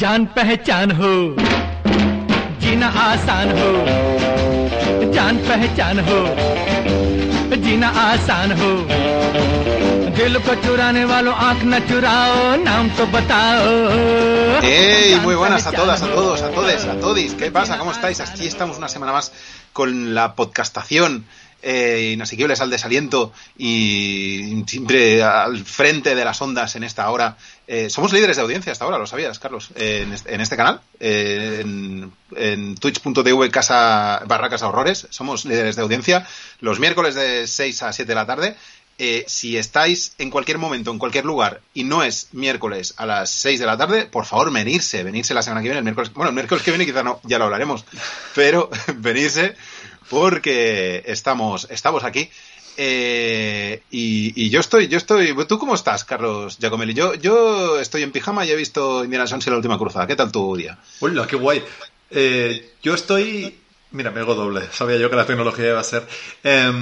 [0.00, 1.10] जान पहचान हो
[2.62, 3.68] जीना आसान हो
[5.14, 6.18] जान पहचान हो
[7.64, 8.70] जीना आसान हो
[10.16, 12.34] दिल को चुराने वालों आंख न चुराओ
[12.64, 13.70] नाम तो बताओ
[14.62, 15.20] ¡Hey!
[15.22, 17.34] Muy buenas a todas, a todos, a todes, a todis.
[17.34, 17.78] ¿Qué pasa?
[17.78, 18.20] ¿Cómo estáis?
[18.20, 19.32] Aquí estamos una semana más
[19.72, 21.26] con la podcastación
[21.62, 27.36] eh, inasequibles al desaliento y siempre al frente de las ondas en esta hora.
[27.66, 29.70] eh, somos líderes de audiencia hasta ahora, ¿lo sabías, Carlos?
[29.74, 35.46] Eh, en, este, en, este, canal, eh, en, en twitch.tv casa, barra casa horrores, somos
[35.46, 36.26] líderes de audiencia
[36.60, 38.56] los miércoles de 6 a 7 de la tarde.
[38.96, 43.30] Eh, si estáis en cualquier momento, en cualquier lugar, y no es miércoles a las
[43.30, 46.28] 6 de la tarde, por favor, venirse, venirse la semana que viene, el miércoles, bueno,
[46.28, 47.84] el miércoles que viene quizá no, ya lo hablaremos,
[48.36, 49.56] pero venirse
[50.08, 52.30] porque estamos, estamos aquí.
[52.76, 55.34] Eh, y, yo estoy, yo estoy.
[55.46, 56.94] ¿Tú cómo estás, Carlos Giacomelli?
[56.94, 60.06] Yo, yo estoy en pijama y he visto Indiana Jones y la última cruzada.
[60.06, 60.78] ¿Qué tal tu día?
[61.00, 61.62] Hola, qué guay.
[62.10, 63.58] Eh, yo estoy.
[63.92, 64.62] Mira, me hago doble.
[64.72, 66.06] Sabía yo que la tecnología iba a ser.
[66.42, 66.72] Eh,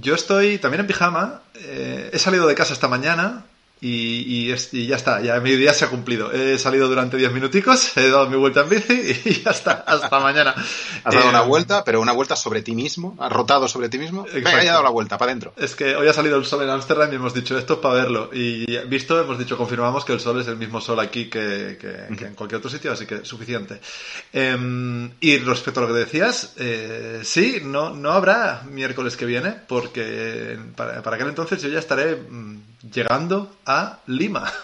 [0.00, 1.42] yo estoy también en pijama.
[1.54, 3.46] Eh, he salido de casa esta mañana.
[3.82, 6.30] Y, y, es, y, ya está, ya mi día se ha cumplido.
[6.32, 8.92] He salido durante 10 minuticos, he dado mi vuelta en bici
[9.24, 10.54] y ya está, hasta mañana.
[11.02, 13.98] Has dado eh, una vuelta, pero una vuelta sobre ti mismo, has rotado sobre ti
[13.98, 14.26] mismo.
[14.32, 15.54] Venga, ya dado la vuelta, para adentro.
[15.56, 17.94] Es que hoy ha salido el sol en Ámsterdam y hemos dicho esto es para
[17.94, 18.28] verlo.
[18.32, 21.86] Y visto, hemos dicho, confirmamos que el sol es el mismo sol aquí que, que,
[21.86, 22.18] uh -huh.
[22.18, 23.80] que en cualquier otro sitio, así que suficiente.
[24.32, 29.54] Eh, y respecto a lo que decías, eh, sí, no, no habrá miércoles que viene,
[29.66, 34.52] porque para, para aquel entonces yo ya estaré mmm, llegando a Lima.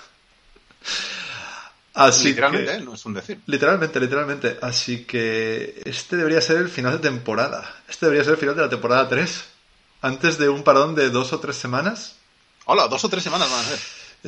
[1.95, 2.81] Así literalmente, que, ¿eh?
[2.83, 3.41] no es un decir.
[3.47, 4.59] Literalmente, literalmente.
[4.61, 7.75] Así que este debería ser el final de temporada.
[7.89, 9.45] Este debería ser el final de la temporada 3.
[10.03, 12.17] Antes de un parón de dos o tres semanas.
[12.67, 13.79] Hola, dos o tres semanas van a ser.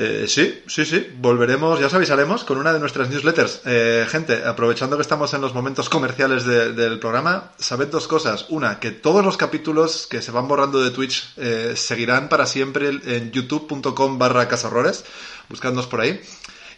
[0.01, 1.11] Eh, sí, sí, sí.
[1.17, 3.63] Volveremos, ya os avisaremos, con una de nuestras newsletters.
[3.65, 8.47] Eh, gente, aprovechando que estamos en los momentos comerciales de, del programa, sabed dos cosas.
[8.49, 12.91] Una, que todos los capítulos que se van borrando de Twitch eh, seguirán para siempre
[12.91, 15.05] en youtube.com barra casahorrores.
[15.49, 16.21] Buscadnos por ahí.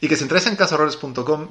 [0.00, 1.48] Y que si entráis en casahorrores.com,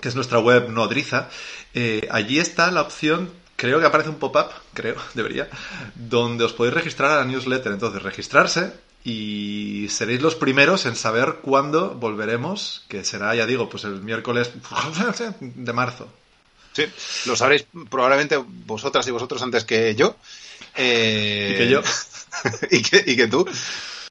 [0.00, 1.28] que es nuestra web nodriza,
[1.72, 5.48] eh, allí está la opción creo que aparece un pop-up, creo, debería,
[5.94, 7.70] donde os podéis registrar a la newsletter.
[7.70, 8.72] Entonces, registrarse,
[9.04, 14.50] y seréis los primeros en saber cuándo volveremos, que será, ya digo, pues el miércoles
[15.40, 16.08] de marzo.
[16.72, 16.84] Sí,
[17.26, 20.16] lo sabréis probablemente vosotras y vosotros antes que yo.
[20.76, 21.52] Eh...
[21.52, 21.82] Y que yo.
[22.70, 23.46] y, que, y que tú.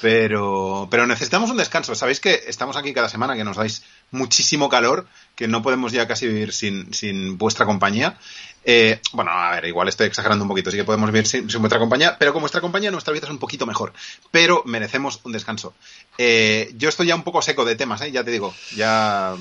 [0.02, 1.94] Pero, pero necesitamos un descanso.
[1.94, 6.08] Sabéis que estamos aquí cada semana, que nos dais muchísimo calor, que no podemos ya
[6.08, 8.18] casi vivir sin, sin vuestra compañía.
[8.64, 11.80] Eh, bueno, a ver, igual estoy exagerando un poquito, sí que podemos vivir sin, vuestra
[11.80, 13.94] compañía, pero con vuestra compañía nuestra vida es un poquito mejor.
[14.32, 15.74] Pero merecemos un descanso.
[16.18, 18.12] Eh, yo estoy ya un poco seco de temas, ¿eh?
[18.12, 19.36] ya te digo, ya,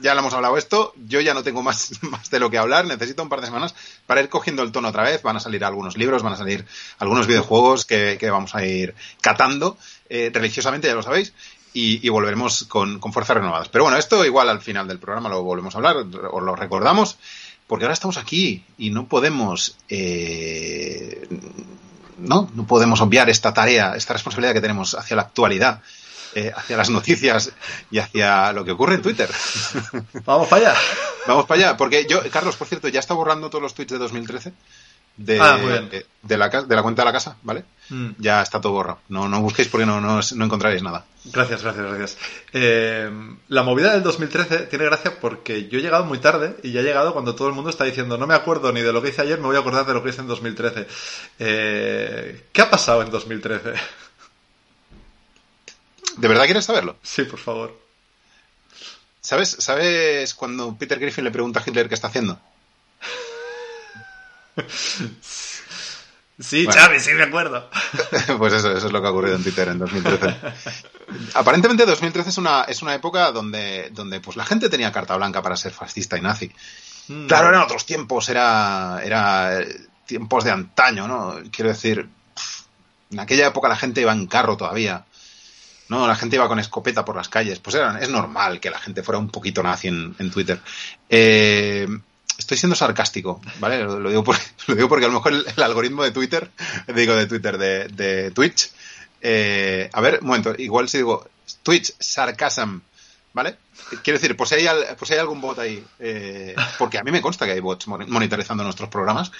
[0.00, 2.84] ya lo hemos hablado esto, yo ya no tengo más, más de lo que hablar,
[2.86, 3.74] necesito un par de semanas
[4.06, 6.66] para ir cogiendo el tono otra vez, van a salir algunos libros, van a salir
[6.98, 11.32] algunos videojuegos que, vamos a ir catando eh, religiosamente, ya lo sabéis,
[11.72, 13.68] y, y, volveremos con, con, fuerzas renovadas.
[13.68, 17.18] Pero bueno, esto igual al final del programa lo volvemos a hablar, os lo recordamos,
[17.66, 21.28] porque ahora estamos aquí y no podemos, eh,
[22.18, 25.82] no, no podemos obviar esta tarea, esta responsabilidad que tenemos hacia la actualidad.
[26.34, 27.50] Eh, hacia las noticias
[27.90, 29.30] y hacia lo que ocurre en Twitter.
[30.26, 30.80] Vamos para allá.
[31.26, 33.98] Vamos para allá, porque yo, Carlos, por cierto, ya está borrando todos los tweets de
[33.98, 34.52] 2013
[35.16, 37.64] de, ah, de, de, la, de la cuenta de la casa, ¿vale?
[37.88, 38.10] Mm.
[38.18, 38.98] Ya está todo borrado.
[39.08, 41.06] No, no busquéis porque no, no, no encontraréis nada.
[41.24, 42.18] Gracias, gracias, gracias.
[42.52, 43.10] Eh,
[43.48, 46.84] la movida del 2013 tiene gracia porque yo he llegado muy tarde y ya he
[46.84, 49.22] llegado cuando todo el mundo está diciendo no me acuerdo ni de lo que hice
[49.22, 50.86] ayer, me voy a acordar de lo que hice en 2013.
[51.38, 53.72] Eh, ¿Qué ha pasado en 2013?
[56.16, 56.96] ¿De verdad quieres saberlo?
[57.02, 57.78] Sí, por favor.
[59.20, 62.40] ¿Sabes, ¿Sabes cuando Peter Griffin le pregunta a Hitler qué está haciendo?
[66.38, 66.80] Sí, bueno.
[66.80, 67.70] Xavi, sí me acuerdo.
[68.38, 70.36] pues eso, eso es lo que ha ocurrido en Twitter en 2013.
[71.34, 75.40] Aparentemente 2013 es una, es una época donde, donde pues la gente tenía carta blanca
[75.40, 76.52] para ser fascista y nazi.
[77.08, 77.26] Mm.
[77.26, 79.60] Claro, eran otros tiempos, era, era
[80.04, 81.36] tiempos de antaño, ¿no?
[81.50, 82.06] Quiero decir,
[83.10, 85.06] en aquella época la gente iba en carro todavía.
[85.88, 87.60] No, la gente iba con escopeta por las calles.
[87.60, 90.60] Pues era, es normal que la gente fuera un poquito nazi en, en Twitter.
[91.08, 91.86] Eh,
[92.38, 93.78] estoy siendo sarcástico, ¿vale?
[93.84, 96.50] Lo, digo, porque a lo mejor el, algoritmo de Twitter,
[96.94, 98.70] digo de Twitter, de, de Twitch,
[99.20, 101.28] eh, a ver, un momento, igual si digo
[101.62, 102.78] Twitch, sarcasm,
[103.32, 103.56] ¿vale?
[104.02, 107.46] Quiero decir, por si hay, hay algún bot ahí, eh, porque a mí me consta
[107.46, 109.30] que hay bots monitorizando nuestros programas,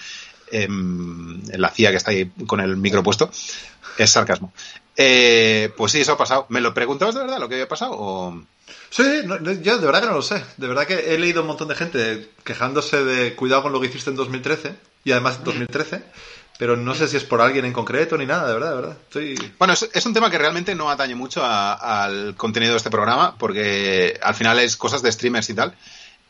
[0.53, 3.31] eh, la CIA que está ahí con el micro puesto,
[3.99, 4.53] es sarcasmo.
[4.97, 6.47] Eh, pues sí, eso ha pasado.
[6.49, 7.93] ¿Me lo preguntabas de verdad lo que había pasado?
[7.95, 8.43] O...
[8.91, 10.43] Sí, no, yo de verdad que no lo sé.
[10.57, 13.87] De verdad que he leído un montón de gente quejándose de cuidado con lo que
[13.89, 14.75] hiciste en 2013
[15.05, 16.03] y además en 2013,
[16.59, 18.97] pero no sé si es por alguien en concreto ni nada, de verdad, de verdad.
[19.05, 19.53] Estoy...
[19.59, 22.91] Bueno, es, es un tema que realmente no atañe mucho a- al contenido de este
[22.91, 25.75] programa, porque al final es cosas de streamers y tal.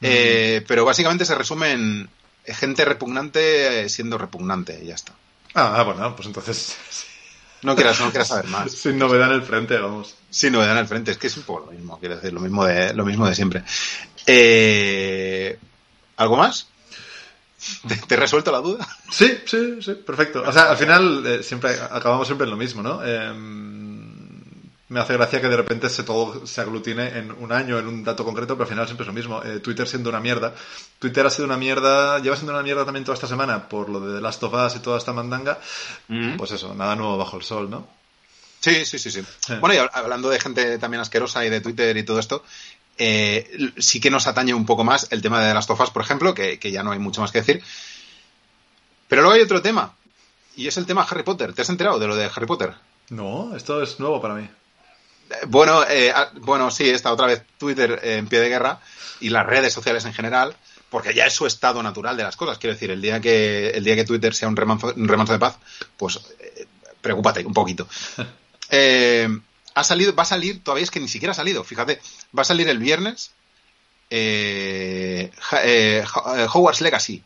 [0.03, 2.11] Eh, pero básicamente se resume en
[2.44, 5.12] gente repugnante siendo repugnante y ya está.
[5.55, 6.77] Ah, ah, bueno, pues entonces
[7.62, 8.71] No quieras, no quieras saber más.
[8.73, 10.15] sin novedad en el frente, vamos.
[10.37, 12.67] Sí, novedad el frente, es que es un poco lo mismo, quiero decir, lo mismo
[12.67, 13.65] de, lo mismo de siempre.
[14.27, 15.59] Eh,
[16.19, 16.69] ¿Algo más?
[17.88, 18.87] ¿Te, te he resuelto la duda?
[19.11, 20.43] Sí, sí, sí, perfecto.
[20.47, 23.03] O sea, al final eh, siempre acabamos siempre en lo mismo, ¿no?
[23.03, 24.11] Em,
[24.91, 28.05] me hace gracia que de repente se todo se aglutine en un año, en un
[28.05, 29.43] dato concreto, pero al final siempre es lo mismo.
[29.43, 30.53] Eh, Twitter siendo una mierda.
[30.99, 34.00] Twitter ha sido una mierda, lleva siendo una mierda también toda esta semana por lo
[34.00, 35.59] de The Last of Us y toda esta mandanga.
[36.37, 37.95] Pues eso, nada nuevo bajo el sol, ¿no?
[38.67, 39.23] Sí, sí, sí, sí.
[39.61, 42.45] Bueno, y hab- hablando de gente también asquerosa y de Twitter y todo esto,
[42.99, 46.35] eh, sí que nos atañe un poco más el tema de las tofas, por ejemplo,
[46.35, 47.63] que, que ya no hay mucho más que decir.
[49.09, 49.95] Pero luego hay otro tema,
[50.57, 51.53] y es el tema Harry Potter.
[51.53, 52.75] ¿Te has enterado de lo de Harry Potter?
[53.11, 54.49] No, esto es nuevo para mí.
[55.31, 58.81] Eh, Bueno, eh, ah, bueno, sí, está otra vez Twitter en pie de guerra
[59.21, 60.57] y las redes sociales en general,
[60.91, 62.59] porque ya es su estado natural de las cosas.
[62.59, 65.39] Quiero decir, el día que, el día que Twitter sea un remanso, un remanso de
[65.39, 65.57] paz,
[65.97, 66.67] pues eh,
[67.01, 67.87] preocúpate un poquito.
[68.71, 69.29] Eh,
[69.75, 72.01] ha salido, va a salir, todavía es que ni siquiera ha salido, fíjate,
[72.37, 73.33] va a salir el viernes
[74.09, 75.31] eh,
[75.63, 77.23] eh, eh, Hogwarts Legacy,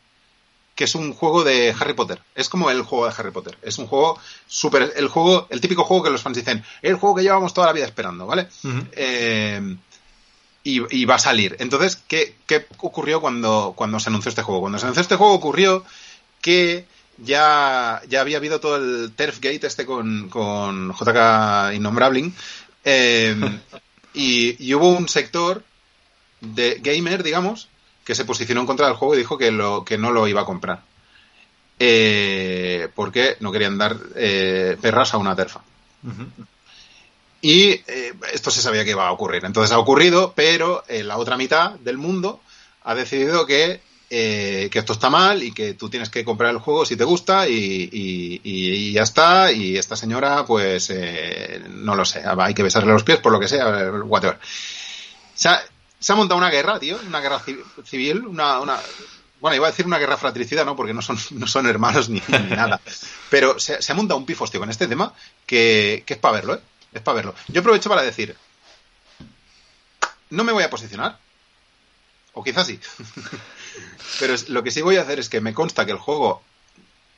[0.74, 2.20] que es un juego de Harry Potter.
[2.34, 3.56] Es como el juego de Harry Potter.
[3.62, 7.16] Es un juego súper, el juego, el típico juego que los fans dicen, el juego
[7.16, 8.48] que llevamos toda la vida esperando, ¿vale?
[8.92, 9.76] Eh,
[10.64, 11.56] y, y va a salir.
[11.60, 14.62] Entonces, ¿qué, qué ocurrió cuando, cuando se anunció este juego?
[14.62, 15.84] Cuando se anunció este juego ocurrió
[16.40, 16.86] que
[17.20, 22.34] ya, ya había habido todo el Turfgate este con, con JK Innombrabling.
[22.84, 23.36] eh,
[24.12, 25.62] y, y hubo un sector
[26.40, 27.68] de gamer, digamos,
[28.04, 30.40] que se posicionó en contra del juego y dijo que, lo, que no lo iba
[30.40, 30.82] a comprar.
[31.78, 35.62] Eh, porque no querían dar eh, perras a una terfa.
[37.42, 39.44] Y eh, esto se sabía que iba a ocurrir.
[39.44, 42.40] Entonces ha ocurrido, pero eh, la otra mitad del mundo
[42.82, 43.80] ha decidido que,
[44.10, 47.04] eh, que esto está mal y que tú tienes que comprar el juego si te
[47.04, 47.54] gusta y,
[47.92, 49.52] y- y- ya está.
[49.52, 53.38] Y esta señora, pues, eh, no lo sé, hay que besarle los pies por lo
[53.40, 53.66] que sea,
[54.04, 54.38] whatever.
[55.34, 55.62] Se ha,
[55.98, 58.80] se ha montado una guerra, tío, una guerra ci- civil, una, una...
[59.40, 60.76] Bueno, iba a decir una guerra fratricida, ¿no?
[60.76, 62.80] Porque no son, no son hermanos ni, ni nada.
[63.30, 65.14] Pero se, se ha montado un pifos, tío, con este tema
[65.46, 66.60] que, que es para verlo, ¿eh?
[66.92, 67.34] Es para verlo.
[67.48, 68.36] Yo aprovecho para decir,
[70.30, 71.18] no me voy a posicionar.
[72.32, 72.78] O quizás sí.
[74.18, 76.42] Pero lo que sí voy a hacer es que me consta que el juego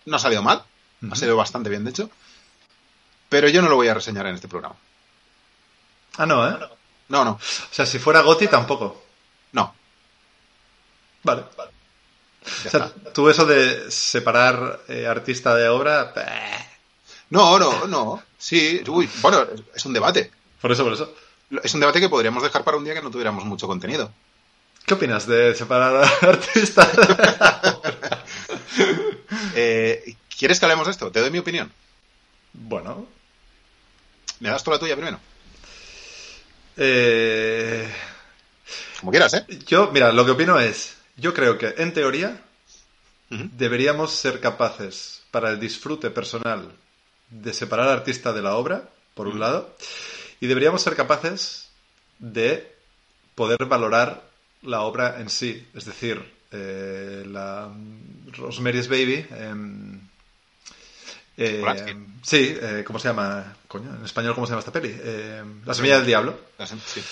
[0.06, 0.64] no ha salido mal.
[1.10, 2.10] Ha salido bastante bien, de hecho.
[3.28, 4.76] Pero yo no lo voy a reseñar en este programa.
[6.16, 6.56] Ah, no, ¿eh?
[7.08, 7.40] No, no, O
[7.74, 9.02] sea, si fuera Goti tampoco.
[9.52, 9.74] no.
[11.24, 11.44] Vale.
[12.64, 13.12] Ya O sea, está.
[13.12, 16.12] tú eso de separar eh, artista de obra...
[17.30, 18.22] No, no, no.
[18.36, 20.30] Sí, uy, bueno, es un debate.
[20.60, 21.14] Por eso, por eso.
[21.62, 24.12] Es un debate que podríamos dejar para un día que no tuviéramos mucho contenido.
[24.86, 26.88] ¿Qué opinas de separar artistas?
[29.54, 31.10] Eh, ¿Quieres que hablemos de esto?
[31.12, 31.70] Te doy mi opinión.
[32.52, 33.06] bueno.
[34.40, 35.20] ¿Me das tú la tuya primero?
[36.76, 37.86] Eh,
[39.00, 39.44] Como quieras, ¿eh?
[39.66, 42.40] yo, mira, lo que opino es, yo creo que en teoría
[43.28, 46.72] deberíamos ser capaces para el disfrute personal
[47.28, 49.76] de separar al artista de la obra, por un lado,
[50.40, 51.68] y deberíamos ser capaces
[52.18, 52.74] de
[53.34, 54.22] poder valorar
[54.62, 55.66] la obra en sí.
[55.74, 59.26] Es decir, eh, la mm, Rosemary's Baby.
[59.30, 60.00] em,
[61.36, 63.56] eh, sí, eh, ¿cómo se llama?
[63.66, 64.94] Coño, en español, ¿cómo se llama esta peli?
[64.94, 66.38] Eh, la semilla del diablo.
[66.84, 67.02] Sí.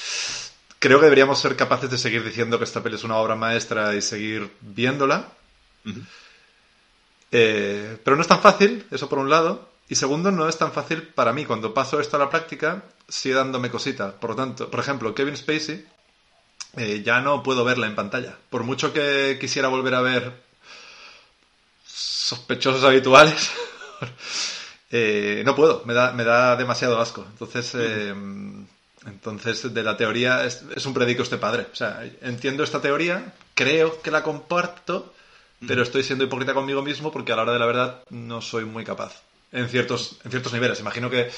[0.79, 3.95] Creo que deberíamos ser capaces de seguir diciendo que esta peli es una obra maestra
[3.95, 5.29] y seguir viéndola.
[7.33, 9.69] Eh, pero no es tan fácil, eso por un lado.
[9.89, 11.45] Y segundo, no es tan fácil para mí.
[11.45, 14.19] Cuando paso esto a la práctica, sigue dándome cosita.
[14.19, 15.85] Por lo tanto, por ejemplo, Kevin Spacey,
[16.77, 18.37] eh, ya no puedo verla en pantalla.
[18.49, 20.33] Por mucho que quisiera volver a ver
[21.85, 23.51] sospechosos habituales,
[24.91, 25.83] eh, no puedo.
[25.85, 27.27] Me da, me da demasiado asco.
[27.29, 28.15] Entonces, eh,
[29.07, 31.67] entonces de la teoría es, es un predicto este padre.
[31.73, 35.13] O sea, entiendo esta teoría, creo que la comparto,
[35.67, 38.65] pero estoy siendo hipócrita conmigo mismo porque a la hora de la verdad no soy
[38.65, 39.23] muy capaz.
[39.53, 40.79] En ciertos, en ciertos niveles.
[40.79, 41.31] Imagino que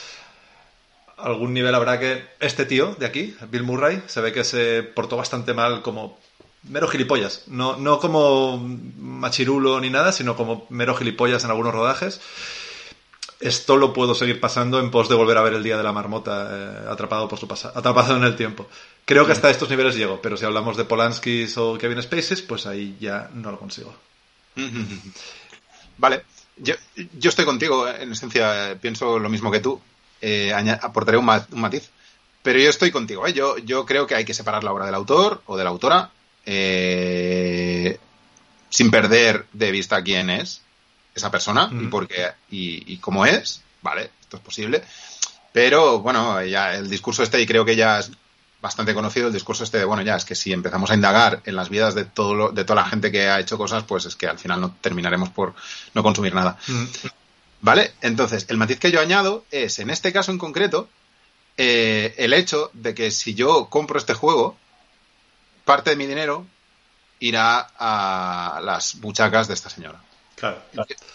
[1.23, 5.17] algún nivel habrá que este tío de aquí, Bill Murray, se ve que se portó
[5.17, 6.19] bastante mal como
[6.64, 7.45] mero gilipollas.
[7.49, 12.21] No, no como machirulo ni nada, sino como mero gilipollas en algunos rodajes.
[13.41, 15.93] esto lo puedo seguir pasando en pos de volver a ver el día de la
[15.93, 18.69] marmota eh, atrapado por su atrapado en el tiempo.
[19.05, 22.67] Creo que hasta estos niveles llego, pero si hablamos de Polanski o Kevin Spaces, pues
[22.67, 23.95] ahí ya no lo consigo.
[25.99, 26.25] Vale,
[26.57, 26.75] yo,
[27.19, 29.81] yo estoy contigo, en esencia pienso lo mismo que tú,
[30.23, 31.91] eh, aportaré un, matiz,
[32.43, 33.33] pero yo estoy contigo, ¿eh?
[33.33, 36.11] yo, yo creo que hay que separar la obra del autor o de la autora
[36.47, 37.99] eh,
[38.71, 40.62] sin perder de vista quién es
[41.14, 42.09] esa persona y, por
[42.50, 44.83] y, y cómo es, vale, esto es posible,
[45.52, 48.11] pero bueno, ya el discurso este y creo que ya es
[48.62, 51.57] bastante conocido el discurso este de, bueno, ya es que si empezamos a indagar en
[51.57, 54.29] las vidas de, todo de toda la gente que ha hecho cosas, pues es que
[54.29, 55.55] al final no terminaremos por
[55.95, 56.57] no consumir nada.
[56.69, 56.85] Mm.
[57.62, 57.92] ¿Vale?
[58.02, 60.88] Entonces, el matiz que yo añado es, en este caso en concreto,
[61.57, 64.57] eh, el hecho de que si yo compro este juego,
[65.64, 66.45] parte de mi dinero
[67.21, 70.00] irá a las buchacas de esta señora.
[70.35, 70.61] Claro,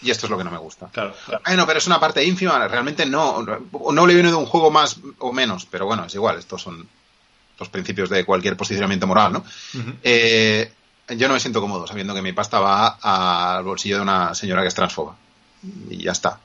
[0.00, 0.88] Y esto es lo que no me gusta.
[0.90, 1.14] Claro,
[1.44, 4.96] Bueno, pero es una parte ínfima, realmente no, no, le viene de un juego más
[5.18, 6.88] o menos, pero bueno, es igual, estos son
[7.58, 9.44] los principios de cualquier posicionamiento moral, ¿no?
[10.02, 10.72] Eh,
[11.10, 14.62] yo no me siento cómodo sabiendo que mi pasta va al bolsillo de una señora
[14.62, 15.14] que es transfoba.
[15.90, 16.40] Y ya está.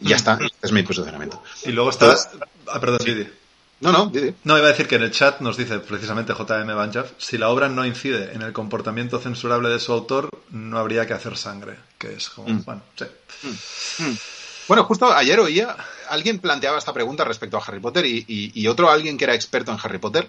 [0.00, 0.34] Y ya está.
[0.34, 1.42] Este es mi posicionamiento.
[1.64, 2.16] Y luego está...
[2.68, 2.98] ah, perdón.
[3.80, 4.34] No, no, Didi.
[4.44, 7.48] No, iba a decir que en el chat nos dice precisamente JM Banjaf, si la
[7.48, 11.76] obra no incide en el comportamiento censurable de su autor, no habría que hacer sangre.
[11.98, 12.64] Que es como, mm.
[12.64, 13.06] bueno, sí.
[13.42, 14.04] Mm.
[14.04, 14.18] Mm.
[14.68, 15.76] Bueno, justo ayer oía,
[16.10, 19.78] alguien planteaba esta pregunta respecto a Harry Potter y, otro alguien que era experto en
[19.82, 20.28] Harry Potter.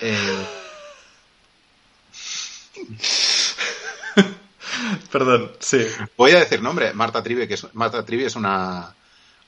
[0.00, 0.46] Eh,
[5.12, 5.86] Perdón, sí.
[6.16, 8.94] Voy a decir nombre, Marta Trivi, que es, Marta Trivi es una,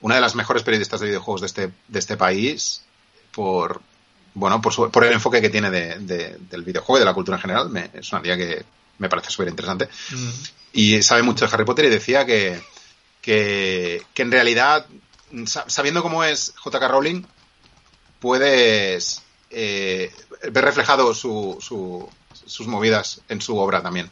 [0.01, 2.85] una de las mejores periodistas de videojuegos de este, de este país
[3.33, 3.81] por,
[4.35, 7.91] bueno, por, por el enfoque que tiene del videojuego y de la cultura en general.
[7.95, 8.65] es una tía que
[8.99, 9.89] me parece súper interesante.
[10.11, 10.31] Mm.
[10.73, 12.61] Y sabe mucho de Harry Potter y decía que,
[13.23, 14.87] que, en realidad,
[15.45, 17.25] sabiendo cómo es JK Rowling,
[18.21, 20.13] puedes eh,
[20.51, 21.59] ver reflejado su,
[22.47, 24.11] sus movidas en su obra también.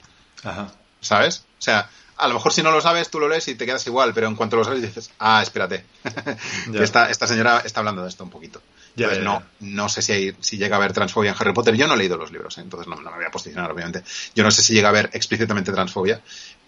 [1.07, 1.45] ¿Sabes?
[1.59, 3.87] O sea, a lo mejor si no lo sabes, tú lo lees y te quedas
[3.87, 5.85] igual, pero en cuanto lo sabes dices, ah, espérate.
[6.75, 8.63] esta, esta señora está hablando de esto un poquito.
[8.97, 11.75] Ya, pues no, no sé si, si llega a haber transfobia en Harry Potter.
[11.77, 12.63] Yo no he leído los libros, ¿eh?
[12.63, 14.03] entonces no, me voy a posicionar, obviamente.
[14.35, 16.23] Yo no sé si llega a haber explícitamente transfobia,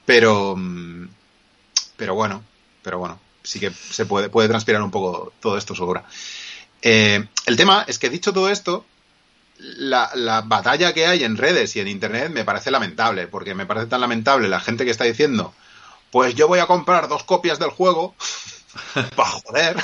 [0.05, 1.09] pero, mm,
[1.97, 2.45] pero bueno,
[2.83, 6.05] pero bueno, sí que se puede, puede transpirar un poco todo esto su obra.
[6.83, 8.85] Eh, el tema es que dicho todo esto,
[9.59, 13.67] la, la, batalla que hay en redes y en internet me parece lamentable, porque me
[13.67, 15.55] parece tan lamentable la gente que está diciendo,
[16.11, 18.15] pues yo voy a comprar dos copias del juego
[19.17, 19.77] para joder,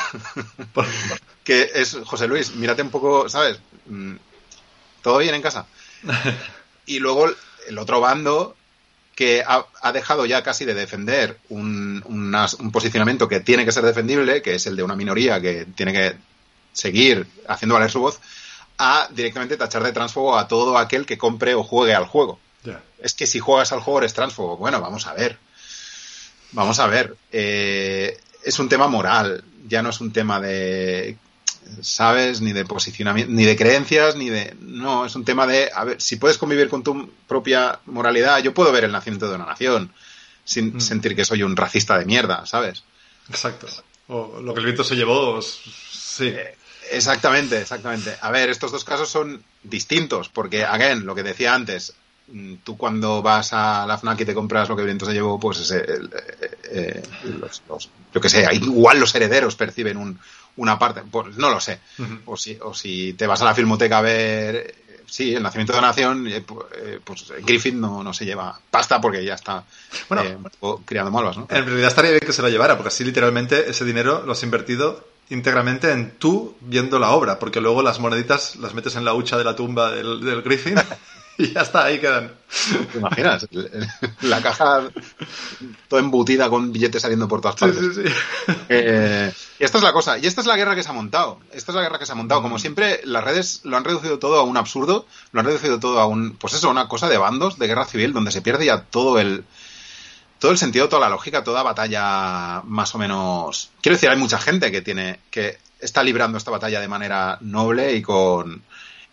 [1.44, 3.58] que es, José Luis, mírate un poco, ¿sabes?
[3.86, 4.16] Mm,
[5.02, 5.66] ¿Todo bien en casa?
[6.86, 7.30] Y luego
[7.66, 8.54] el otro bando
[9.14, 14.42] que ha, dejado ya casi de defender un, un, posicionamiento que tiene que ser defendible,
[14.42, 16.16] que es el de una minoría que tiene que
[16.74, 18.20] seguir haciendo valer su voz,
[18.78, 22.38] a directamente tachar de transfobo a todo aquel que compre o juegue al juego.
[22.98, 24.56] Es que si juegas al juego eres transfobo.
[24.56, 25.38] Bueno, vamos a ver.
[26.52, 27.14] Vamos a ver.
[27.30, 31.18] Eh, es un tema moral, ya no es un tema de
[31.80, 32.40] ¿sabes?
[32.40, 34.54] Ni de posicionamiento, ni de creencias, ni de...
[34.60, 38.54] No, es un tema de, a ver, si puedes convivir con tu propia moralidad, yo
[38.54, 39.92] puedo ver el nacimiento de una nación
[40.44, 40.80] sin mm.
[40.80, 42.84] sentir que soy un racista de mierda, ¿sabes?
[43.28, 43.66] Exacto.
[44.08, 46.26] O lo que el viento se llevó, sí.
[46.28, 46.56] Eh,
[46.94, 48.16] exactamente, exactamente.
[48.20, 51.94] A ver, estos dos casos son distintos, porque, again, lo que decía antes,
[52.28, 55.12] mm, tú cuando vas a la FNAC y te compras lo que el viento se
[55.12, 55.98] llevó, pues ese, eh,
[56.70, 57.02] eh,
[57.40, 57.62] los,
[58.12, 60.18] yo que sé, igual los herederos perciben un,
[60.56, 61.80] una parte, pues no lo sé.
[62.26, 64.74] o, si, o si te vas a la filmoteca a ver,
[65.06, 66.42] sí, el nacimiento de la nación, eh,
[67.04, 69.64] pues Griffith no, no se lleva pasta porque ya está
[70.08, 70.38] bueno, eh,
[70.84, 71.46] criando malvas, ¿no?
[71.50, 74.42] En realidad estaría bien que se lo llevara, porque así literalmente ese dinero lo has
[74.42, 79.14] invertido íntegramente en tú viendo la obra, porque luego las moneditas las metes en la
[79.14, 80.76] hucha de la tumba del, del Griffin
[81.38, 82.32] y ya está, ahí quedan.
[82.92, 83.46] ¿Te imaginas?
[84.22, 84.88] La caja
[85.88, 87.80] toda embutida con billetes saliendo por todas partes.
[87.80, 88.14] Sí, sí, sí.
[88.68, 90.18] Eh, y esta es la cosa.
[90.18, 91.40] Y esta es la guerra que se ha montado.
[91.52, 92.42] Esta es la guerra que se ha montado.
[92.42, 95.06] Como siempre, las redes lo han reducido todo a un absurdo.
[95.32, 98.12] Lo han reducido todo a un, pues eso, una cosa de bandos, de guerra civil,
[98.12, 99.44] donde se pierde ya todo el,
[100.44, 103.70] todo el sentido, toda la lógica, toda batalla más o menos.
[103.80, 107.94] Quiero decir, hay mucha gente que tiene, que está librando esta batalla de manera noble
[107.94, 108.62] y con,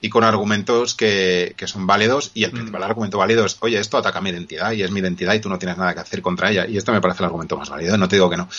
[0.02, 2.56] y con argumentos que, que son válidos y el mm.
[2.56, 5.48] principal argumento válido es, oye, esto ataca mi identidad y es mi identidad y tú
[5.48, 6.68] no tienes nada que hacer contra ella.
[6.68, 8.50] Y esto me parece el argumento más válido, no te digo que no.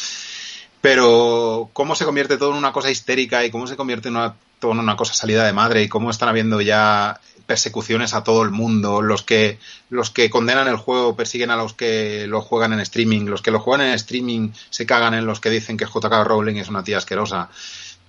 [0.81, 4.35] Pero cómo se convierte todo en una cosa histérica y cómo se convierte en una,
[4.59, 7.21] todo en una cosa salida de madre y cómo están habiendo ya
[7.53, 9.59] persecuciones a todo el mundo, los que,
[9.91, 13.51] los que condenan el juego persiguen a los que lo juegan en streaming, los que
[13.51, 16.83] lo juegan en streaming se cagan en los que dicen que JK Rowling es una
[16.83, 17.51] tía asquerosa.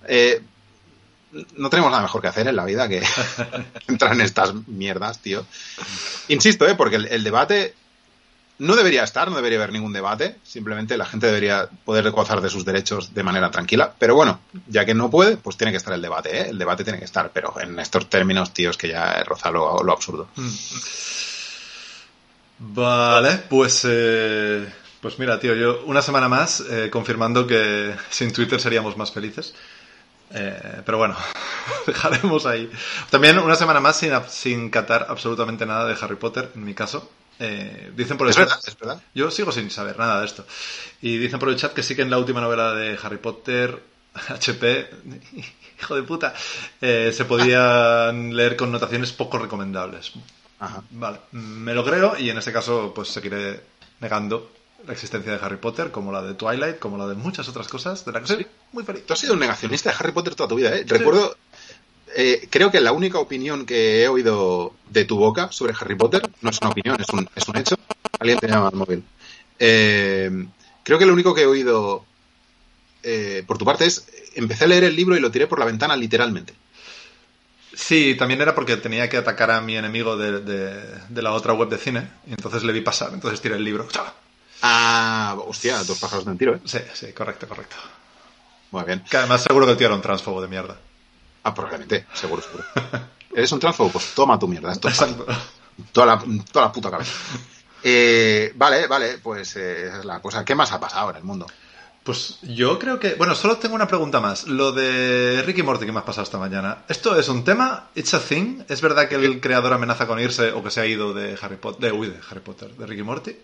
[0.08, 0.40] Eh,
[1.58, 3.02] no tenemos nada mejor que hacer en la vida que
[3.86, 5.44] entrar en estas mierdas, tío.
[6.28, 6.74] Insisto, ¿eh?
[6.74, 7.74] porque el, el debate
[8.58, 12.50] no debería estar, no debería haber ningún debate, simplemente la gente debería poder gozar de
[12.50, 15.92] sus derechos de manera tranquila, pero bueno, ya que no puede, pues tiene que estar
[15.92, 16.48] el debate, ¿eh?
[16.50, 19.92] el debate tiene que estar, pero en estos términos, tíos, que ya roza lo, lo
[19.92, 20.28] absurdo.
[22.58, 24.66] Vale, pues, eh,
[25.00, 29.54] pues mira, tío, yo una semana más eh, confirmando que sin Twitter seríamos más felices.
[30.30, 31.16] Eh, pero bueno,
[31.86, 32.70] dejaremos ahí.
[33.10, 37.10] También una semana más sin, sin catar absolutamente nada de Harry Potter, en mi caso.
[37.40, 39.02] Eh, dicen por el Es chat- verdad, es verdad.
[39.14, 40.46] Yo sigo sin saber nada de esto.
[41.02, 43.82] Y dicen por el chat que sí que en la última novela de Harry Potter,
[44.28, 44.90] HP,
[45.80, 46.34] hijo de puta,
[46.80, 50.12] eh, se podían leer connotaciones poco recomendables.
[50.60, 50.82] Ajá.
[50.90, 53.60] Vale, me lo creo y en este caso pues seguiré
[54.00, 54.50] negando
[54.86, 58.04] la existencia de Harry Potter, como la de Twilight, como la de muchas otras cosas
[58.04, 59.04] de la que soy muy feliz.
[59.06, 60.84] Tú has sido un negacionista de Harry Potter toda tu vida, ¿eh?
[60.86, 61.36] Recuerdo,
[62.16, 66.28] eh, creo que la única opinión que he oído de tu boca sobre Harry Potter,
[66.42, 67.76] no es una opinión, es un, es un hecho.
[68.18, 69.02] Alguien te llama al móvil.
[69.58, 70.46] Eh,
[70.82, 72.04] creo que lo único que he oído
[73.02, 75.64] eh, por tu parte es, empecé a leer el libro y lo tiré por la
[75.64, 76.54] ventana literalmente.
[77.74, 81.54] Sí, también era porque tenía que atacar a mi enemigo de, de- de la otra
[81.54, 83.88] web de cine y entonces le vi pasar, entonces tiré el libro.
[83.90, 84.06] ¡Chao!
[84.62, 86.60] Ah, hostia, dos pájaros de un tiro, ¿eh?
[86.64, 87.76] Sí, sí, correcto, correcto.
[88.70, 89.02] Muy bien.
[89.10, 90.76] Que además seguro que el tío era un transfobo de mierda.
[91.44, 92.64] Ah, probablemente, seguro, seguro.
[93.34, 93.90] ¿Eres un transfobo?
[93.90, 94.72] Pues toma tu mierda.
[94.72, 95.04] Esto es.
[95.92, 97.12] Toda la, toda la puta cabeza.
[97.82, 100.44] Eh, vale, vale, pues eh, esa es la cosa.
[100.44, 101.46] ¿Qué más ha pasado en el mundo?
[102.02, 103.14] Pues yo creo que...
[103.14, 104.46] Bueno, solo tengo una pregunta más.
[104.46, 106.84] Lo de Ricky Morty que me has pasado esta mañana.
[106.88, 107.88] ¿Esto es un tema?
[107.94, 108.62] ¿It's a thing?
[108.68, 111.56] ¿Es verdad que el creador amenaza con irse o que se ha ido de Harry
[111.56, 111.90] Potter?
[111.90, 113.36] De, uy, de Harry Potter, de Ricky Morty.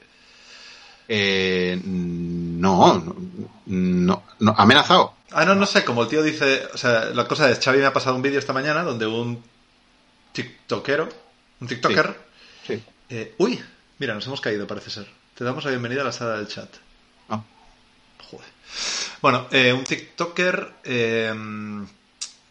[1.08, 3.16] Eh, no, no,
[3.66, 5.14] no, no, amenazado.
[5.32, 6.66] Ah, no, no sé, como el tío dice...
[6.74, 9.42] O sea, la cosa es, Xavi me ha pasado un vídeo esta mañana donde un
[10.32, 11.08] tiktokero,
[11.60, 12.16] un tiktoker...
[12.66, 12.82] Sí.
[13.08, 13.60] eh, uy,
[13.98, 15.06] mira, nos hemos caído, parece ser.
[15.34, 16.68] Te damos la bienvenida a la sala del chat.
[17.28, 17.42] Ah,
[18.30, 18.46] Joder.
[19.22, 21.34] Bueno, eh, un TikToker eh,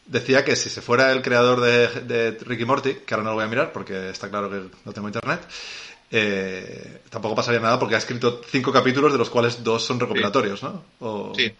[0.05, 3.35] decía que si se fuera el creador de, de Ricky Morty, que ahora no lo
[3.35, 5.41] voy a mirar porque está claro que no tengo internet,
[6.11, 10.61] eh, tampoco pasaría nada porque ha escrito cinco capítulos de los cuales dos son recopilatorios,
[10.63, 10.83] ¿no?
[10.99, 11.53] O- sí.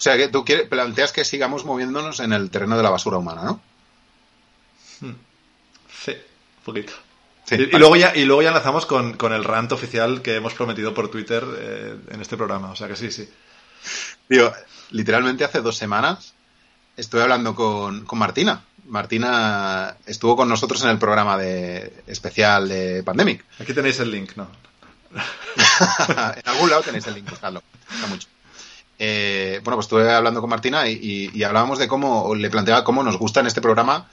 [0.00, 3.18] O sea, que tú quieres, planteas que sigamos moviéndonos en el terreno de la basura
[3.18, 3.60] humana, ¿no?
[6.02, 6.94] Sí, un poquito.
[7.44, 10.54] Sí, y, luego ya, y luego ya enlazamos con, con el rant oficial que hemos
[10.54, 12.70] prometido por Twitter eh, en este programa.
[12.70, 13.28] O sea que sí, sí.
[14.26, 14.50] Tío,
[14.88, 16.32] literalmente hace dos semanas
[16.96, 18.64] estuve hablando con, con Martina.
[18.86, 23.44] Martina estuvo con nosotros en el programa de especial de Pandemic.
[23.58, 24.50] Aquí tenéis el link, ¿no?
[26.36, 27.62] en algún lado tenéis el link, buscadlo.
[27.92, 28.28] Está mucho.
[29.02, 32.84] Eh, bueno, pues estuve hablando con Martina y, y- y hablábamos de cómo, le planteaba
[32.84, 34.08] cómo nos gusta en este programa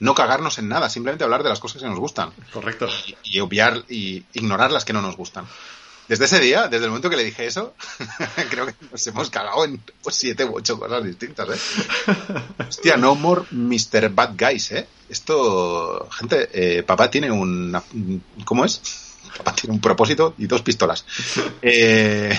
[0.00, 2.88] no cagarnos en nada, simplemente hablar de las cosas que nos gustan Correcto.
[3.06, 5.46] y, y obviar y ignorar las que no nos gustan.
[6.08, 7.74] Desde ese día, desde el momento que le dije eso,
[8.50, 12.12] creo que nos hemos cagado en pues, siete u ocho cosas distintas, ¿eh?
[12.68, 14.10] Hostia, no more Mr.
[14.10, 14.86] Bad Guys, ¿eh?
[15.08, 17.80] Esto, gente, eh, papá tiene un...
[18.44, 18.82] ¿Cómo es?
[19.38, 21.06] Papá tiene un propósito y dos pistolas.
[21.62, 22.36] Eh,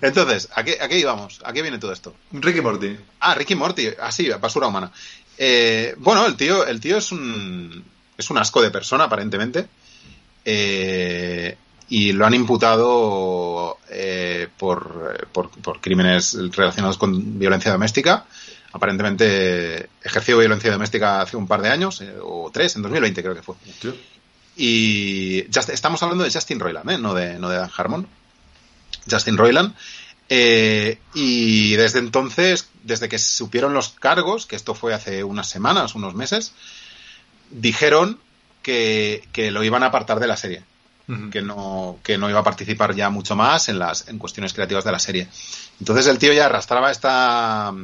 [0.00, 1.40] entonces, ¿a qué, ¿a qué íbamos?
[1.44, 2.14] ¿A qué viene todo esto?
[2.32, 2.96] Ricky Morty.
[3.20, 4.90] Ah, Ricky Morty, ah, sí, basura humana.
[5.38, 7.84] Eh, bueno, el tío, el tío es un
[8.16, 9.66] es un asco de persona, aparentemente.
[10.44, 11.56] Eh,
[11.88, 18.26] y lo han imputado eh, por, por, por crímenes relacionados con violencia doméstica.
[18.72, 23.34] Aparentemente ejerció violencia doméstica hace un par de años, eh, o tres, en 2020 creo
[23.34, 23.56] que fue.
[24.56, 26.98] Y Just- estamos hablando de Justin Roiland, ¿eh?
[26.98, 28.06] no, de, no de Dan Harmon.
[29.10, 29.74] Justin Roiland.
[30.28, 35.94] Eh, y desde entonces, desde que supieron los cargos, que esto fue hace unas semanas,
[35.94, 36.52] unos meses,
[37.50, 38.20] dijeron
[38.62, 40.62] que, que lo iban a apartar de la serie,
[41.32, 44.84] que no, que no iba a participar ya mucho más en las en cuestiones creativas
[44.84, 45.26] de la serie.
[45.80, 47.74] Entonces el tío ya arrastraba esta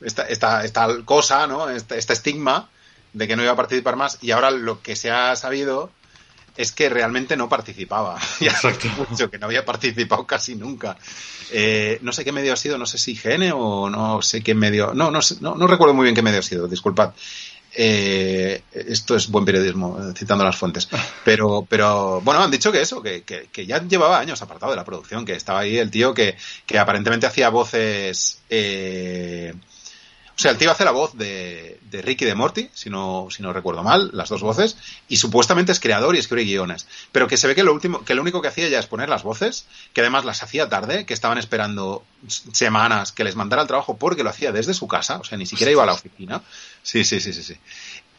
[0.00, 1.70] esta, esta, esta cosa, ¿no?
[1.70, 2.68] Este, este estigma
[3.12, 5.90] de que no iba a participar más y ahora lo que se ha sabido
[6.56, 8.18] es que realmente no participaba.
[8.40, 8.88] Ya Exacto.
[9.08, 10.96] mucho que no había participado casi nunca.
[11.52, 14.54] Eh, no sé qué medio ha sido, no sé si IGN o no sé qué
[14.54, 14.92] medio.
[14.94, 17.12] No, no, sé- no, no recuerdo muy bien qué medio ha sido, disculpad.
[17.78, 20.88] Eh, esto es buen periodismo, eh, citando las fuentes.
[21.24, 24.76] Pero, pero bueno, han dicho que eso, que, que- que ya llevaba años apartado de
[24.76, 28.40] la producción, que estaba ahí el tío que, que aparentemente hacía voces.
[28.48, 29.52] eh,
[30.36, 33.42] O sea, el tío hace la voz de, de Ricky de Morty, si no, si
[33.42, 34.76] no recuerdo mal, las dos voces,
[35.08, 36.86] y supuestamente es creador y escribe guiones.
[37.10, 39.08] Pero que se ve que lo último, que lo único que hacía ya es poner
[39.08, 43.68] las voces, que además las hacía tarde, que estaban esperando semanas que les mandara el
[43.68, 46.42] trabajo porque lo hacía desde su casa, o sea, ni siquiera iba a la oficina.
[46.82, 47.56] Sí, sí, sí, sí, sí.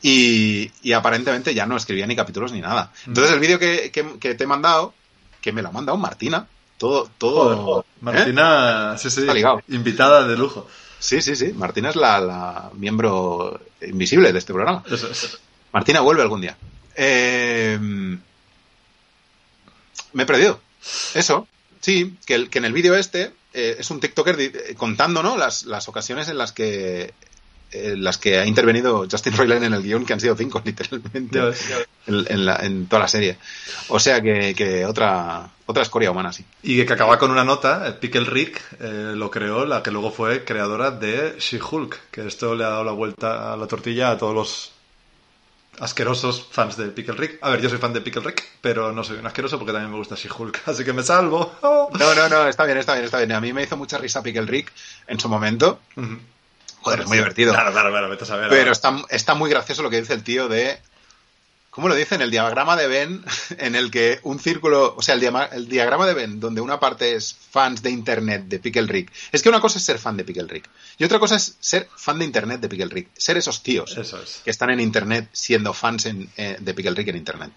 [0.02, 2.92] Y, y aparentemente ya no escribía ni capítulos ni nada.
[3.06, 4.94] Entonces el vídeo que, que, que te he mandado,
[5.40, 6.48] que me lo ha mandado Martina,
[6.80, 7.44] todo, todo.
[7.44, 7.86] Joder, joder.
[7.86, 7.98] ¿eh?
[8.02, 9.62] Martina, sí, sí, Está ligado.
[9.68, 10.68] invitada de lujo.
[11.00, 11.54] Sí, sí, sí.
[11.54, 14.84] Martina es la, la miembro invisible de este programa.
[15.72, 16.58] Martina vuelve algún día.
[16.96, 17.78] Eh,
[20.14, 20.60] me he perdido.
[21.14, 21.48] Eso.
[21.82, 25.38] Sí, que, el- que en el vídeo este eh, es un TikToker eh, contando ¿no?
[25.38, 27.14] las, las ocasiones en las que
[27.72, 31.38] en las que ha intervenido Justin Roiland en el guion, que han sido cinco, literalmente,
[31.38, 31.66] Ya ves.
[32.08, 33.38] en, en la- en toda la serie.
[33.90, 36.46] O sea que, que otra, otra escoria humana, sí.
[36.64, 40.12] Y que acaba con una nota, eh, Pickle Rick eh, lo creó, la que luego
[40.12, 44.18] fue creadora de She-Hulk, que esto le ha dado la vuelta a la tortilla a
[44.18, 44.72] todos los
[45.80, 47.40] asquerosos fans de Pickle Rick.
[47.42, 49.92] A ver, yo soy fan de Pickle Rick, pero no soy un asqueroso porque también
[49.92, 51.52] me gusta She-Hulk, así que me salvo.
[51.62, 51.90] Oh.
[52.00, 53.34] No, no, no, está bien, está bien, está bien.
[53.34, 54.72] A mí me hizo mucha risa Pickle Rick
[55.08, 55.82] en su momento.
[56.82, 57.52] Joder, es muy divertido.
[57.54, 58.50] Claro, claro, claro, vete a saber.
[58.50, 60.80] Pero está, está muy gracioso lo que dice el tío de.
[61.78, 62.16] ¿Cómo lo dice?
[62.16, 63.24] En el diagrama de Venn,
[63.60, 64.96] en el que un círculo.
[64.98, 68.46] O sea, el, diama- el diagrama de Venn, donde una parte es fans de internet
[68.48, 69.12] de Pickle Rick.
[69.32, 70.68] Es que una cosa es ser fan de Pickle Rick.
[70.98, 73.10] Y otra cosa es ser fan de internet de Pickle Rick.
[73.16, 74.42] Ser esos tíos Eso es.
[74.44, 77.52] que están en internet siendo fans en- eh, de Pickle Rick en internet.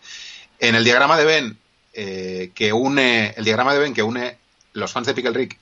[0.59, 1.59] En el diagrama de Venn,
[1.95, 3.33] eh, que une.
[3.39, 4.37] El diagrama de Venn que une
[4.75, 5.57] los fans de Pickle Rick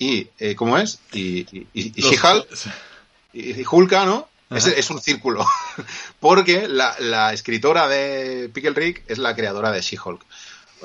[0.00, 0.26] y.
[0.40, 0.98] eh, ¿Cómo es?
[1.12, 2.46] Y, y, y- y Los- She-Hulk,
[3.34, 4.28] y, y Hulka, ¿no?
[4.50, 5.46] Es, un círculo.
[6.20, 10.22] Porque la, la escritora de Pickle Rick es la creadora de She-Hulk.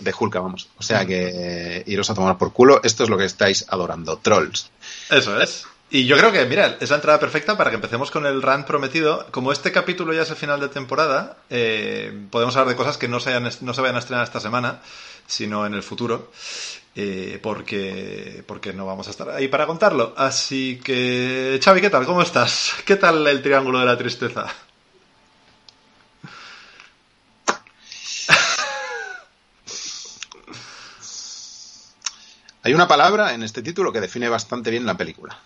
[0.01, 0.69] De Hulka, vamos.
[0.77, 2.79] O sea que iros a tomar por culo.
[2.83, 4.17] Esto es lo que estáis adorando.
[4.17, 4.71] Trolls.
[5.09, 5.65] Eso es.
[5.91, 8.65] Y yo creo que, mira, es la entrada perfecta para que empecemos con el rant
[8.65, 9.25] prometido.
[9.31, 13.07] Como este capítulo ya es el final de temporada, eh, podemos hablar de cosas que
[13.07, 14.81] no se, hayan- no se vayan a estrenar esta semana,
[15.25, 16.31] sino en el futuro,
[16.95, 20.13] eh, porque, porque no vamos a estar ahí para contarlo.
[20.17, 22.05] Así que, Xavi, ¿qué tal?
[22.05, 22.73] ¿Cómo estás?
[22.85, 24.47] ¿Qué tal el triángulo de la tristeza?
[32.63, 35.39] Hay una palabra en este título que define bastante bien la película.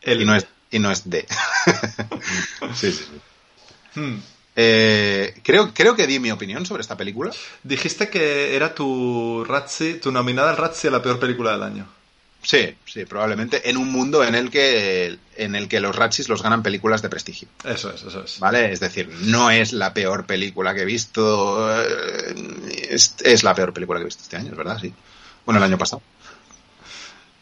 [0.00, 1.26] El- Y no es, y no es de.
[2.74, 3.20] sí, sí, sí.
[4.00, 4.18] Hmm.
[4.54, 7.30] Eh, creo, creo que di mi opinión sobre esta película.
[7.62, 11.86] Dijiste que era tu Razzie, tu nominada al Razzie a la peor película del año.
[12.42, 16.42] Sí, sí, probablemente en un mundo en el que, en el que los Ratchis los
[16.42, 17.46] ganan películas de prestigio.
[17.64, 18.40] Eso es, eso es.
[18.40, 18.72] ¿Vale?
[18.72, 21.70] Es decir, no es la peor película que he visto.
[21.82, 22.34] eh,
[22.90, 24.92] Es, es la peor película que he visto este año, es verdad, sí.
[25.46, 26.02] Bueno, el año pasado.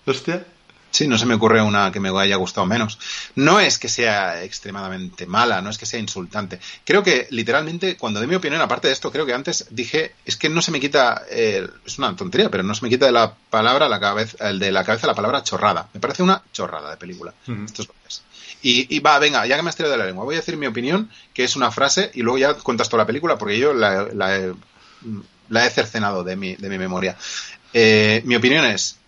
[0.07, 0.45] Hostia.
[0.91, 2.99] Sí, no se me ocurre una que me haya gustado menos.
[3.37, 6.59] No es que sea extremadamente mala, no es que sea insultante.
[6.85, 10.37] Creo que, literalmente, cuando di mi opinión, aparte de esto, creo que antes dije, es
[10.37, 13.13] que no se me quita, eh, es una tontería, pero no se me quita de
[13.13, 15.89] la palabra, la cabeza, el de la cabeza la palabra chorrada.
[15.95, 17.33] Me parece una chorrada de película.
[17.65, 18.23] Esto es que es.
[18.63, 20.57] Y, y va, venga, ya que me has tirado de la lengua, voy a decir
[20.57, 23.73] mi opinión, que es una frase, y luego ya cuentas toda la película, porque yo
[23.73, 24.53] la, la he,
[25.49, 27.17] la he cercenado de mi, de mi memoria.
[27.73, 28.99] Eh, mi opinión es,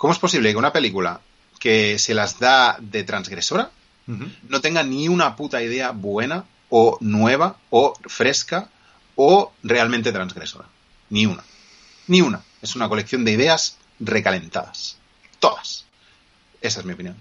[0.00, 1.20] ¿cómo es posible que una película
[1.58, 3.70] que se las da de transgresora
[4.06, 8.70] no tenga ni una puta idea buena o nueva o fresca
[9.14, 10.64] o realmente transgresora?
[11.10, 11.44] Ni una.
[12.06, 12.42] Ni una.
[12.62, 14.96] Es una colección de ideas recalentadas.
[15.38, 15.84] Todas.
[16.62, 17.16] Esa es mi opinión.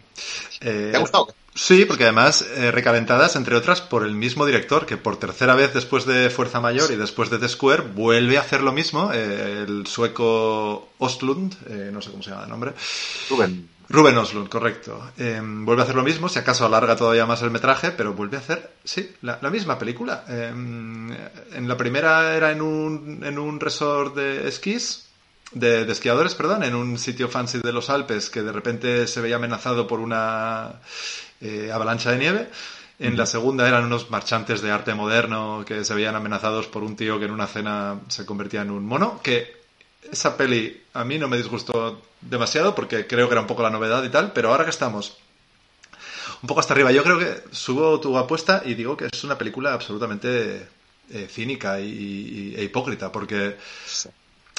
[0.62, 1.36] Eh, ¿Te ha gustado?
[1.62, 5.74] Sí, porque además eh, recalentadas, entre otras, por el mismo director, que por tercera vez
[5.74, 9.66] después de Fuerza Mayor y después de The Square, vuelve a hacer lo mismo, eh,
[9.68, 12.74] el sueco Ostlund, eh, no sé cómo se llama el nombre,
[13.30, 13.68] Rubén.
[13.90, 15.12] Rubén Oslund, correcto.
[15.18, 18.38] Eh, vuelve a hacer lo mismo, si acaso alarga todavía más el metraje, pero vuelve
[18.38, 20.24] a hacer, sí, la, la misma película.
[20.30, 25.10] Eh, en la primera era en un, en un resort de esquís,
[25.52, 29.20] de, de esquiadores, perdón, en un sitio fancy de los Alpes que de repente se
[29.20, 30.80] veía amenazado por una
[31.42, 32.50] eh, avalancha de nieve.
[33.00, 36.98] En la segunda eran unos marchantes de arte moderno que se veían amenazados por un
[36.98, 39.56] tío que en una cena se convertía en un mono, que
[40.12, 43.70] esa peli a mí no me disgustó demasiado porque creo que era un poco la
[43.70, 45.18] novedad y tal, pero ahora que estamos
[46.42, 49.38] un poco hasta arriba, yo creo que subo tu apuesta y digo que es una
[49.38, 50.68] película absolutamente
[51.10, 53.58] eh, cínica y, e hipócrita, porque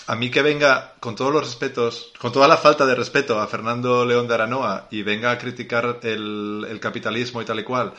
[0.07, 3.47] a mí que venga, con todos los respetos, con toda la falta de respeto a
[3.47, 7.93] Fernando León de Aranoa y venga a criticar el, capitalismo y tal y cual,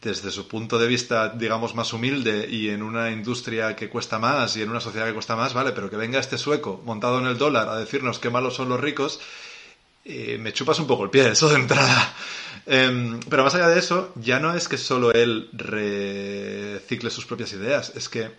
[0.00, 4.56] desde su punto de vista, digamos, más humilde y en una industria que cuesta más
[4.56, 7.26] y en una sociedad que cuesta más, vale, pero que venga este sueco montado en
[7.26, 9.20] el dólar a decirnos qué malos son los ricos
[10.04, 12.14] Y me chupas un poco el pie, eso de entrada.
[12.66, 17.52] Em, pero más allá de eso, ya no es que solo él recicle sus propias
[17.52, 18.30] ideas, es que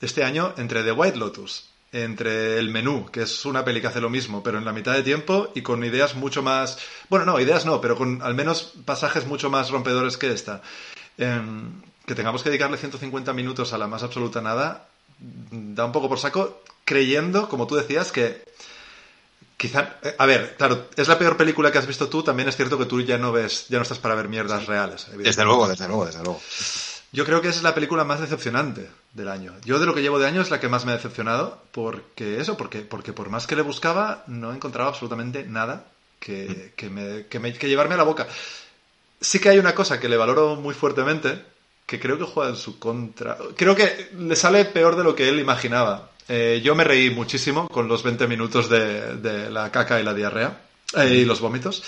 [0.00, 4.00] este año, entre The White Lotus, entre El Menú, que es una peli que hace
[4.00, 6.78] lo mismo, pero en la mitad de tiempo y con ideas mucho más...
[7.08, 10.62] Bueno, no, ideas no, pero con al menos pasajes mucho más rompedores que esta.
[11.18, 16.08] Em, que tengamos que dedicarle 150 minutos a la más absoluta nada, da un poco
[16.08, 18.42] por saco, creyendo, como tú decías, que
[19.56, 22.78] quizá, a ver, claro, es la peor película que has visto tú, también es cierto
[22.78, 25.06] que tú ya no ves, ya no estás para ver mierdas reales.
[25.18, 26.40] Desde luego, desde luego, desde luego.
[27.12, 29.54] Yo creo que es la película más decepcionante del año.
[29.64, 32.40] Yo de lo que llevo de año es la que más me ha decepcionado, porque
[32.40, 35.86] eso, porque, porque por más que le buscaba, no encontraba absolutamente nada
[36.20, 38.28] que, que, me, que, me, que llevarme a la boca.
[39.20, 41.42] Sí que hay una cosa que le valoro muy fuertemente,
[41.84, 43.36] que creo que juega en su contra.
[43.56, 46.10] Creo que le sale peor de lo que él imaginaba.
[46.28, 50.14] Eh, yo me reí muchísimo con los 20 minutos de, de la caca y la
[50.14, 50.60] diarrea
[50.96, 51.82] eh, y los vómitos.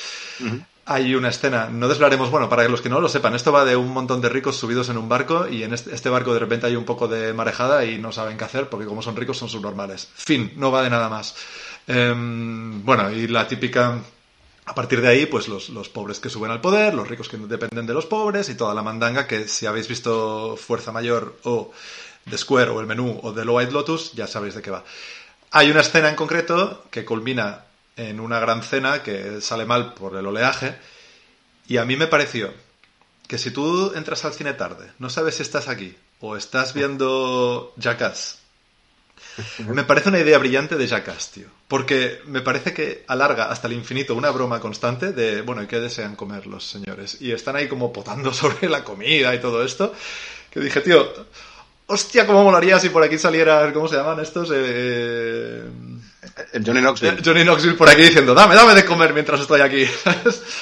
[0.84, 3.76] Hay una escena, no desvelaremos, bueno, para los que no lo sepan, esto va de
[3.76, 6.66] un montón de ricos subidos en un barco y en este, este barco de repente
[6.66, 9.48] hay un poco de marejada y no saben qué hacer porque como son ricos son
[9.48, 10.08] subnormales.
[10.14, 11.36] Fin, no va de nada más.
[11.86, 14.00] Em, bueno, y la típica
[14.64, 17.36] a partir de ahí, pues los, los, pobres que suben al poder, los ricos que
[17.36, 21.72] dependen de los pobres y toda la mandanga que si habéis visto Fuerza Mayor o
[22.30, 24.84] The Square o El Menú o The White Lotus, ya sabéis de qué va.
[25.50, 27.64] Hay una escena en concreto que culmina
[27.96, 30.76] en una gran cena que sale mal por el oleaje
[31.66, 32.52] y a mí me pareció
[33.28, 37.72] que si tú entras al cine tarde, no sabes si estás aquí o estás viendo
[37.76, 38.42] Jackass
[39.66, 41.46] me parece una idea brillante de Jackass, tío.
[41.68, 45.80] Porque me parece que alarga hasta el infinito una broma constante de, bueno, ¿y qué
[45.80, 47.18] desean comer los señores?
[47.20, 49.94] Y están ahí como potando sobre la comida y todo esto.
[50.50, 51.10] Que dije, tío,
[51.86, 54.50] hostia, cómo molaría si por aquí salieran, ¿cómo se llaman estos?
[54.52, 55.64] Eh...
[56.64, 57.22] Johnny Knoxville.
[57.24, 59.86] Johnny Knoxville por aquí diciendo, dame, dame de comer mientras estoy aquí.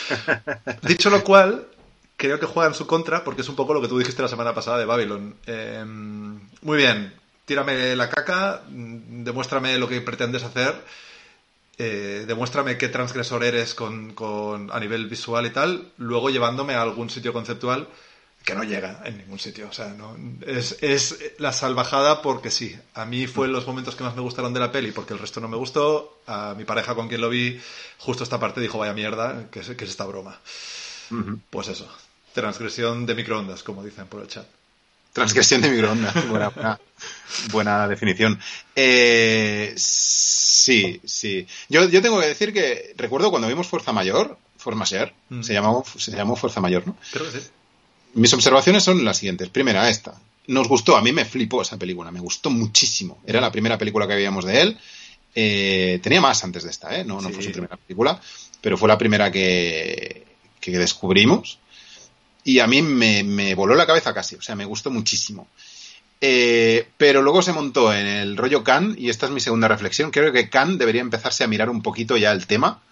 [0.82, 1.66] Dicho lo cual,
[2.16, 4.28] creo que juega en su contra porque es un poco lo que tú dijiste la
[4.28, 5.36] semana pasada de Babylon.
[5.46, 10.74] Eh, muy bien, tírame la caca, mm, demuéstrame lo que pretendes hacer,
[11.78, 16.82] eh, demuéstrame qué transgresor eres con, con, a nivel visual y tal, luego llevándome a
[16.82, 17.88] algún sitio conceptual
[18.44, 19.68] que no llega en ningún sitio.
[19.68, 22.76] O sea, no, es, es la salvajada porque sí.
[22.94, 25.40] A mí fue los momentos que más me gustaron de la peli porque el resto
[25.40, 26.20] no me gustó.
[26.26, 27.60] A mi pareja con quien lo vi,
[27.98, 30.38] justo esta parte dijo, vaya mierda, que es, que es esta broma.
[31.10, 31.40] Uh -huh.
[31.50, 31.88] Pues eso,
[32.32, 34.46] transgresión de microondas, como dicen por el chat.
[35.12, 36.14] Transgresión de microondas.
[36.28, 36.80] Buena, buena,
[37.50, 38.38] buena definición.
[38.76, 41.46] Eh, sí, sí.
[41.68, 44.38] Yo, yo tengo que decir que recuerdo cuando vimos Fuerza Mayor,
[45.28, 45.42] mm.
[45.42, 46.96] se, llamó, se llamó Fuerza Mayor, ¿no?
[47.12, 47.48] Creo que sí.
[48.14, 49.48] Mis observaciones son las siguientes.
[49.48, 50.20] Primera, esta.
[50.46, 53.18] Nos gustó, a mí me flipó esa película, me gustó muchísimo.
[53.26, 54.78] Era la primera película que veíamos de él.
[55.34, 57.04] Eh, tenía más antes de esta, ¿eh?
[57.04, 57.34] No, no sí.
[57.34, 58.20] fue su primera película,
[58.60, 60.26] pero fue la primera que,
[60.60, 61.58] que descubrimos
[62.44, 65.48] y a mí me, me, voló la cabeza casi, o sea, me gustó muchísimo.
[66.20, 70.10] Eh, pero luego se montó en el rollo Khan, y esta es mi segunda reflexión,
[70.10, 72.82] creo que Khan debería empezarse a mirar un poquito ya el tema,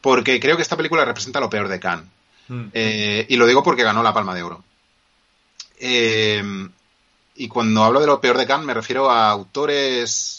[0.00, 2.10] porque creo que esta película representa lo peor de Khan.
[2.50, 2.68] Mm.
[2.74, 4.62] Eh, y lo digo porque ganó la Palma de Oro.
[5.78, 6.42] Eh,
[7.36, 10.36] y cuando hablo de lo peor de Khan me refiero a autores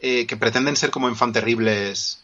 [0.00, 2.22] que pretenden ser como infanterribles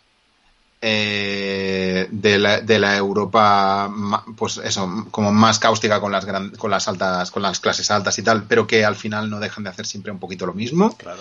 [0.81, 3.93] eh, de, la, de, la, Europa,
[4.37, 8.17] pues eso, como más cáustica con las, gran, con las altas, con las clases altas
[8.19, 10.97] y tal, pero que al final no dejan de hacer siempre un poquito lo mismo.
[10.97, 11.21] Claro.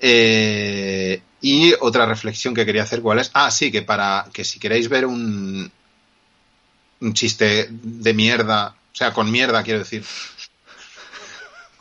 [0.00, 3.30] Eh, y otra reflexión que quería hacer, ¿cuál es?
[3.32, 5.72] Ah, sí, que para que si queréis ver un,
[7.00, 10.04] un chiste de mierda, o sea, con mierda quiero decir,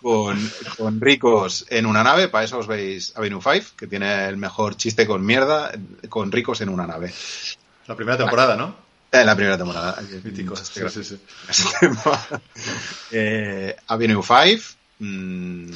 [0.01, 4.37] con, con, ricos en una nave, para eso os veis Avenue 5, que tiene el
[4.37, 5.71] mejor chiste con mierda,
[6.09, 7.11] con ricos en una nave.
[7.87, 8.75] La primera temporada, ¿no?
[9.11, 10.01] En la primera temporada.
[10.23, 10.55] Mítico.
[10.55, 11.19] Sí, sí, sí.
[13.11, 14.63] eh, Avenue 5,
[14.99, 15.71] mmm,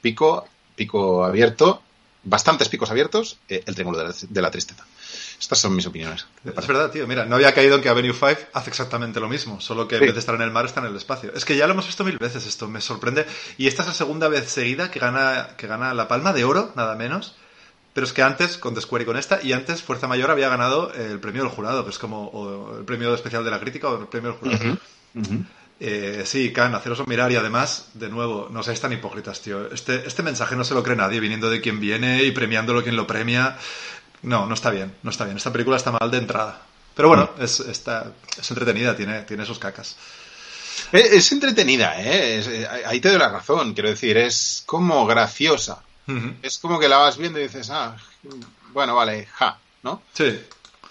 [0.00, 1.82] pico, pico abierto,
[2.24, 4.84] bastantes picos abiertos, eh, el triángulo de la, de la tristeza.
[5.40, 6.26] Estas son mis opiniones.
[6.44, 7.06] Es verdad, tío.
[7.06, 10.00] Mira, no había caído en que Avenue 5 hace exactamente lo mismo, solo que en
[10.02, 11.32] vez de estar en el mar está en el espacio.
[11.34, 13.24] Es que ya lo hemos visto mil veces esto, me sorprende.
[13.56, 16.72] Y esta es la segunda vez seguida que gana, que gana la palma de oro,
[16.74, 17.36] nada menos.
[17.94, 20.48] Pero es que antes, con The Square y con esta, y antes Fuerza Mayor había
[20.48, 24.00] ganado el premio del jurado, que es como el premio especial de la crítica o
[24.00, 24.64] el premio del jurado.
[24.64, 24.78] Uh -huh.
[25.14, 25.44] Uh -huh.
[25.80, 29.70] Eh, sí, Can, haceros mirar y además, de nuevo, no seáis tan hipócritas, tío.
[29.72, 32.96] Este, este mensaje no se lo cree nadie, viniendo de quien viene y premiándolo quien
[32.96, 33.56] lo premia.
[34.22, 35.36] No, no está bien, no está bien.
[35.36, 36.62] Esta película está mal de entrada.
[36.94, 39.96] Pero bueno, es, está, es entretenida, tiene, tiene sus cacas.
[40.92, 42.38] Es, es entretenida, ¿eh?
[42.38, 42.48] Es,
[42.86, 45.82] ahí te doy la razón, quiero decir, es como graciosa.
[46.08, 46.34] Uh -huh.
[46.42, 47.96] Es como que la vas viendo y dices, ah,
[48.72, 50.02] bueno, vale, ja, ¿no?
[50.12, 50.40] Sí.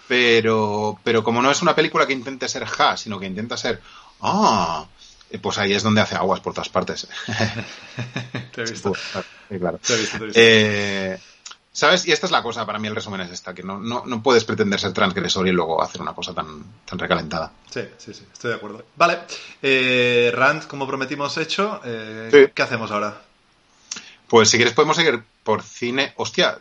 [0.08, 3.82] pero, pero como no es una película que intente ser ja, sino que intenta ser,
[4.22, 4.86] ah,
[5.30, 7.08] eh, pues ahí es donde hace aguas por todas partes.
[8.56, 8.94] Te he visto.
[9.50, 9.78] Sí, claro.
[9.80, 10.40] Te he visto, te he visto.
[10.42, 11.20] Eh,
[11.78, 12.08] ¿Sabes?
[12.08, 14.24] Y esta es la cosa, para mí el resumen es esta, que no, no, no
[14.24, 17.52] puedes pretender ser transgresor y luego hacer una cosa tan, tan recalentada.
[17.70, 18.84] Sí, sí, sí, estoy de acuerdo.
[18.96, 19.20] Vale,
[19.62, 21.80] eh, Rand, como prometimos, hecho.
[21.86, 22.52] eh, Sí.
[22.56, 23.22] ¿Qué hacemos ahora?
[24.28, 26.14] Pues si quieres podemos seguir por cine.
[26.16, 26.58] Hostia,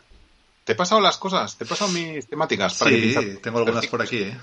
[0.63, 1.57] ¿te he pasado las cosas?
[1.57, 2.75] ¿Te he pasado mis temáticas?
[2.77, 3.41] para que Sí, pinchar?
[3.41, 4.37] tengo algunas por aquí, ¿eh?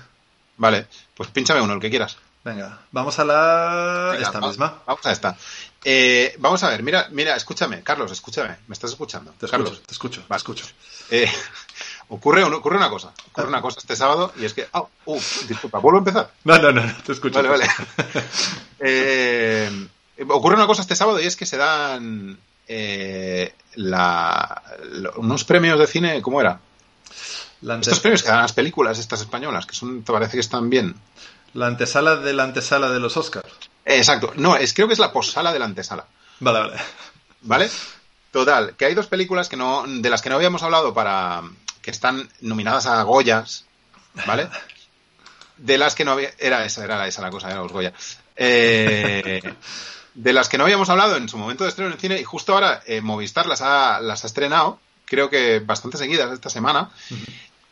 [0.57, 2.17] Vale, pues pínchame uno, el que quieras.
[2.45, 4.09] Venga, vamos a la...
[4.13, 4.79] Venga, esta va- misma.
[4.85, 5.35] Vamos a esta.
[5.83, 9.31] Eh, vamos a ver, mira, mira, escúchame, Carlos, escúchame, me estás escuchando.
[9.39, 10.35] Te Carlos, escucho, te escucho, te Va.
[10.37, 10.65] escucho.
[11.09, 11.31] eh,
[12.09, 15.19] ocurre, un- ocurre una cosa, ocurre una cosa este sábado y es que, ah, uh,
[15.47, 16.31] disculpa, vuelvo a empezar.
[16.43, 17.35] No, no, no, no, te escucho.
[17.41, 17.67] Vale, vale.
[18.87, 19.87] Eh,
[20.29, 24.61] ocurre una cosa este sábado y es que se dan eh, la,
[25.15, 26.59] unos premios de cine, ¿cómo era?
[27.79, 30.93] Estos premios que dan las películas estas españolas, que son, te parece que están bien.
[31.55, 33.47] La antesala de la antesala de los Oscars.
[33.85, 36.05] Exacto, no, es, creo que es la posala de la antesala.
[36.39, 36.73] Vale, vale.
[37.41, 37.69] ¿Vale?
[38.31, 41.41] Total, que hay dos películas que no, de las que no habíamos hablado para.
[41.81, 43.65] que están nominadas a Goyas,
[44.27, 44.49] ¿vale?
[45.57, 46.31] De las que no había.
[46.37, 47.93] Era esa, era esa la cosa, era los Goya.
[48.35, 49.41] Eh,
[50.13, 52.25] de las que no habíamos hablado en su momento de estreno en el cine, y
[52.25, 56.89] justo ahora eh, Movistar las ha, las ha estrenado, creo que bastante seguidas esta semana.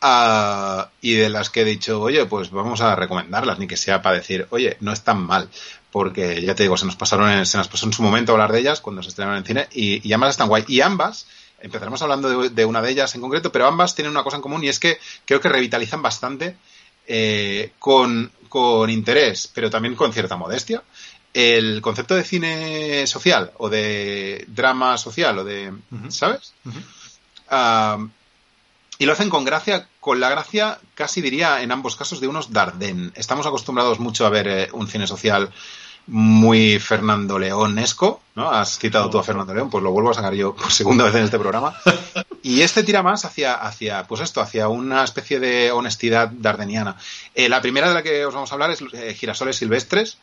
[0.06, 4.02] Ah, y de las que he dicho, oye, pues vamos a recomendarlas, ni que sea
[4.02, 5.48] para decir, oye, no están mal,
[5.90, 8.52] porque ya te digo, se nos pasaron en, se nos pasó en su momento hablar
[8.52, 10.62] de ellas cuando se estrenaron en cine y, y ambas están guay.
[10.68, 11.26] Y ambas,
[11.58, 14.42] empezaremos hablando de, de una de ellas en concreto, pero ambas tienen una cosa en
[14.42, 16.58] común y es que creo que revitalizan bastante
[17.06, 20.82] eh, con, con interés, pero también con cierta modestia,
[21.32, 25.72] el concepto de cine social o de drama social o de.
[26.10, 26.52] ¿sabes?
[27.48, 28.06] Ah,
[28.98, 32.52] y lo hacen con gracia, con la gracia, casi diría en ambos casos, de unos
[32.52, 33.10] Dardenne.
[33.14, 35.50] Estamos acostumbrados mucho a ver eh, un cine social
[36.06, 38.50] muy Fernando Leonesco, ¿no?
[38.50, 41.14] Has citado tú a Fernando León, pues lo vuelvo a sacar yo por segunda vez
[41.14, 41.74] en este programa.
[42.46, 46.96] Y este tira más hacia, hacia pues esto, hacia una especie de honestidad dardeniana.
[47.34, 50.18] Eh, la primera de la que os vamos a hablar es eh, Girasoles Silvestres,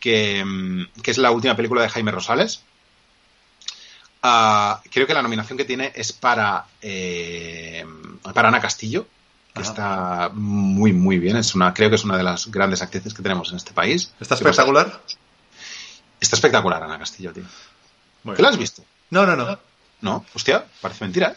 [0.00, 2.62] que, mm, que es la última película de Jaime Rosales.
[4.22, 7.86] Ah, creo que la nominación que tiene es para, eh,
[8.34, 9.06] para Ana Castillo,
[9.54, 9.70] que Ajá.
[9.70, 11.36] está muy, muy bien.
[11.36, 14.12] Es una, creo que es una de las grandes actrices que tenemos en este país.
[14.20, 15.00] ¿Está espectacular?
[16.20, 17.44] Está espectacular Ana Castillo, tío.
[18.24, 18.84] Muy ¿Te la has visto?
[19.10, 19.58] No, no, no.
[20.00, 21.36] No, hostia, parece mentira.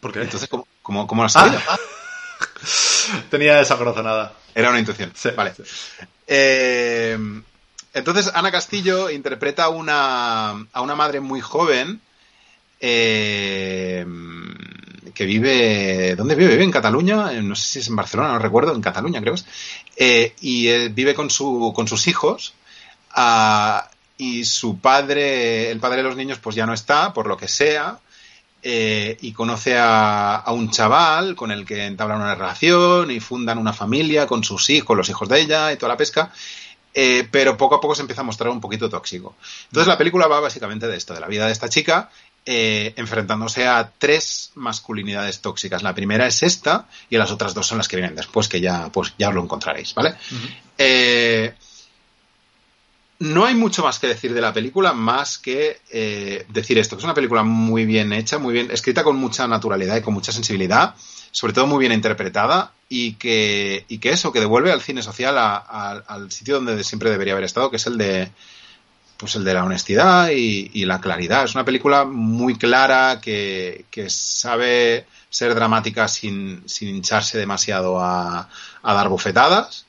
[0.00, 0.22] ¿Por qué?
[0.22, 1.76] Entonces, ¿cómo, cómo, cómo la has Ah.
[3.30, 4.32] Tenía esa corazonada.
[4.54, 5.12] Era una intuición.
[5.14, 5.54] Sí, vale.
[5.54, 5.62] sí.
[6.26, 7.18] Eh,
[7.96, 12.00] entonces, Ana Castillo interpreta a una, a una madre muy joven
[12.80, 14.04] eh,
[15.14, 16.14] que vive.
[16.16, 16.50] ¿Dónde vive?
[16.52, 19.34] Vive en Cataluña, no sé si es en Barcelona, no recuerdo, en Cataluña creo.
[19.96, 22.54] Eh, y eh, vive con, su, con sus hijos.
[23.10, 27.36] ah, y su padre, el padre de los niños, pues ya no está, por lo
[27.36, 28.00] que sea.
[28.62, 33.58] eh, y conoce a, a un chaval con el que entablan una relación y fundan
[33.58, 36.32] una familia con sus hijos, los hijos de ella y toda la pesca.
[36.98, 39.36] Eh, pero poco a poco se empieza a mostrar un poquito tóxico.
[39.66, 42.08] Entonces la película va básicamente de esto, de la vida de esta chica,
[42.46, 45.82] eh, enfrentándose a tres masculinidades tóxicas.
[45.82, 48.90] La primera es esta y las otras dos son las que vienen después, que ya,
[48.90, 50.14] pues, ya os lo encontraréis, ¿vale?
[50.78, 51.52] Eh,
[53.18, 57.00] no hay mucho más que decir de la película, más que eh, decir esto, que
[57.00, 60.32] es una película muy bien hecha, muy bien escrita con mucha naturalidad y con mucha
[60.32, 60.94] sensibilidad,
[61.30, 65.36] sobre todo muy bien interpretada, y que, y que eso, que devuelve al cine social
[65.38, 68.30] a- a- al sitio donde siempre debería haber estado, que es el de
[69.16, 71.44] pues el de la honestidad y, y la claridad.
[71.44, 78.46] Es una película muy clara que, que sabe ser dramática sin, sin hincharse demasiado a,
[78.82, 79.86] a dar bofetadas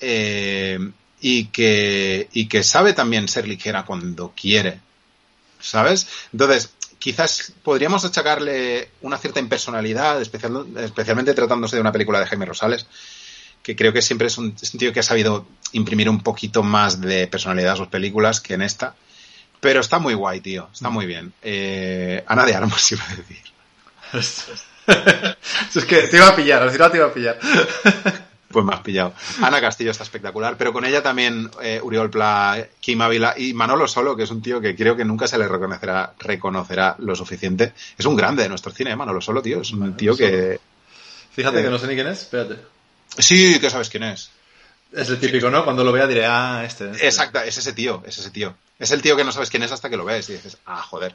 [0.00, 0.78] eh,
[1.20, 4.80] y, que, y que sabe también ser ligera cuando quiere,
[5.58, 6.06] ¿sabes?
[6.32, 12.46] Entonces, quizás podríamos achacarle una cierta impersonalidad, especial- especialmente tratándose de una película de Jaime
[12.46, 12.86] Rosales,
[13.62, 17.26] que creo que siempre es un, tío que ha sabido imprimir un poquito más de
[17.26, 18.94] personalidad a sus películas que en esta.
[19.60, 20.68] Pero está muy guay, tío.
[20.72, 21.32] Está muy bien.
[21.42, 23.42] Eh, Ana de Armas, iba a decir.
[25.74, 27.38] es que te iba a pillar, te iba a pillar.
[28.50, 29.12] Pues me has pillado.
[29.42, 33.86] Ana Castillo está espectacular, pero con ella también eh, Uriol Pla, Kim Ávila y Manolo
[33.86, 37.74] Solo, que es un tío que creo que nunca se le reconocerá, reconocerá lo suficiente.
[37.98, 38.96] Es un grande de nuestro cine, ¿eh?
[38.96, 39.60] Manolo Solo, tío.
[39.60, 40.58] Es un tío que...
[41.32, 41.62] Fíjate Eh.
[41.64, 42.56] que no sé ni quién es, espérate.
[43.18, 44.30] Sí, que sabes quién es.
[44.92, 45.64] Es el típico, ¿no?
[45.64, 46.90] Cuando lo vea diré, ah, este.
[46.90, 47.06] este.
[47.06, 48.54] Exacta, es ese tío, es ese tío.
[48.78, 50.80] Es el tío que no sabes quién es hasta que lo ves y dices, ah,
[50.80, 51.14] joder.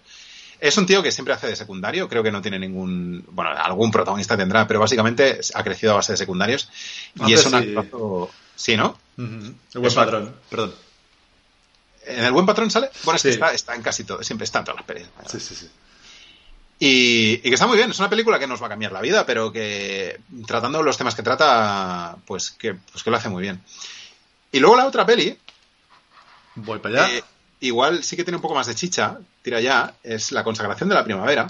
[0.60, 3.92] Es un tío que siempre hace de secundario, creo que no tiene ningún, bueno, algún
[3.92, 6.70] protagonista tendrá, pero básicamente ha crecido a base de secundarios.
[7.26, 7.76] y es un sí.
[7.76, 8.98] actorazo- Sí, ¿no?
[9.18, 10.76] El buen Eso- patrón, perdón.
[12.06, 12.90] ¿En el buen patrón sale?
[13.04, 15.08] Bueno, es que está, está en casi todo, siempre está en todas las pelis.
[15.28, 15.70] Sí, sí, sí.
[16.80, 19.00] Y, y que está muy bien, es una película que nos va a cambiar la
[19.02, 23.42] vida, pero que tratando los temas que trata, pues que, pues que lo hace muy
[23.42, 23.62] bien.
[24.52, 25.38] Y luego la otra peli,
[26.56, 27.16] Voy para allá.
[27.18, 27.24] eh,
[27.68, 30.96] igual sí que tiene un poco más de chicha, tira ya, es La consagración de
[30.96, 31.48] la primavera.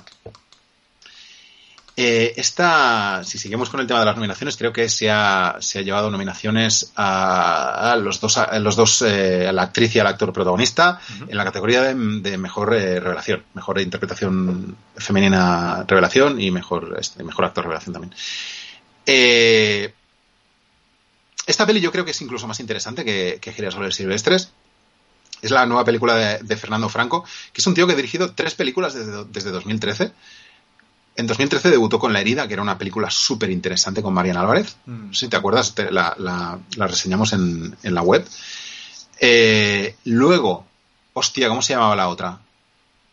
[1.96, 5.78] Eh, esta, si seguimos con el tema de las nominaciones, creo que se ha, se
[5.78, 10.00] ha llevado nominaciones a, a los dos, a los dos eh, a la actriz y
[10.00, 16.42] al actor protagonista en la categoría de, de mejor eh, revelación, mejor interpretación femenina revelación
[16.42, 18.16] y mejor, este, mejor actor revelación también.
[21.46, 24.52] Esta peli yo creo que es incluso más interesante que, que Girasoles Silvestres.
[25.44, 28.32] Es la nueva película de, de Fernando Franco, que es un tío que ha dirigido
[28.34, 30.12] tres películas desde, desde 2013.
[31.16, 34.78] En 2013 debutó con La herida, que era una película súper interesante con Mariana Álvarez.
[34.88, 35.14] Mm.
[35.14, 38.26] Si te acuerdas, te- la, la- la reseñamos en, en la web.
[39.20, 40.66] Eh, luego,
[41.14, 42.40] hostia, ¿cómo se llamaba la otra?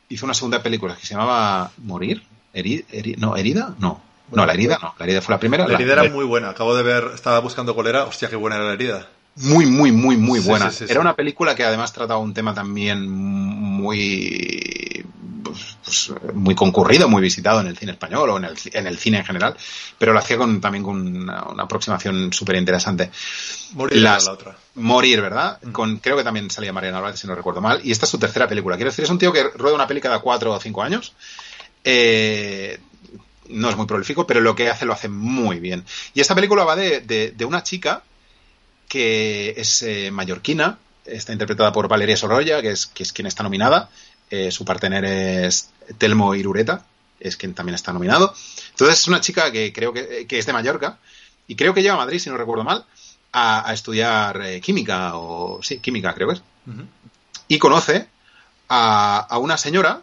[0.08, 2.22] Hizo una segunda película que se llamaba Morir.
[2.54, 3.74] Heri- heri- no, ¿Herida?
[3.78, 4.02] No.
[4.32, 4.94] No, la herida no.
[4.98, 5.66] La herida fue la primera.
[5.66, 6.50] La herida era muy buena.
[6.50, 8.04] Acabo de ver, estaba buscando cuál era.
[8.04, 9.08] Hostia, qué buena era la herida.
[9.36, 10.70] Muy, muy, muy, muy buena.
[10.70, 15.04] sí, sí, Era una película que además trataba un tema también muy
[15.42, 18.98] pues, pues, muy concurrido, muy visitado en el cine español o en el, en el
[18.98, 19.56] cine en general,
[19.98, 23.10] pero lo hacía con, también con una, una aproximación súper interesante.
[23.72, 24.56] Morir Las- la otra.
[24.74, 25.58] Morir, ¿verdad?
[25.72, 27.80] Con, creo que también salía Mariana Álvarez, si no recuerdo mal.
[27.82, 28.76] Y esta es su tercera película.
[28.76, 31.12] Quiero decir, es un tío que rueda una peli cada cuatro o cinco años.
[31.84, 32.78] Eh,
[33.48, 35.84] no es muy prolífico, pero lo que hace lo hace muy bien.
[36.14, 38.02] Y esta película va de, de- de una chica
[38.90, 43.44] que es eh, mallorquina, está interpretada por Valeria Sorolla, que es, que es quien está
[43.44, 43.88] nominada.
[44.28, 46.84] Eh, su partener es Telmo Irureta,
[47.20, 48.34] es quien también está nominado.
[48.70, 50.98] Entonces es una chica que creo que, que es de Mallorca
[51.46, 52.84] y creo que llega a Madrid, si no recuerdo mal,
[53.30, 56.42] a, a estudiar eh, química o sí, química creo que es.
[57.46, 58.08] Y conoce
[58.68, 60.02] a, a una señora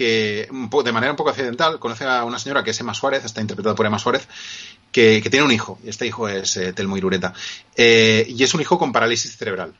[0.00, 3.42] que de manera un poco accidental conoce a una señora que es Emma Suárez, está
[3.42, 4.26] interpretada por Emma Suárez,
[4.90, 5.78] que, tiene un hijo.
[5.84, 7.34] Y este hijo es eh, Telmo Irureta.
[7.76, 9.74] Eh, y es un hijo con parálisis cerebral.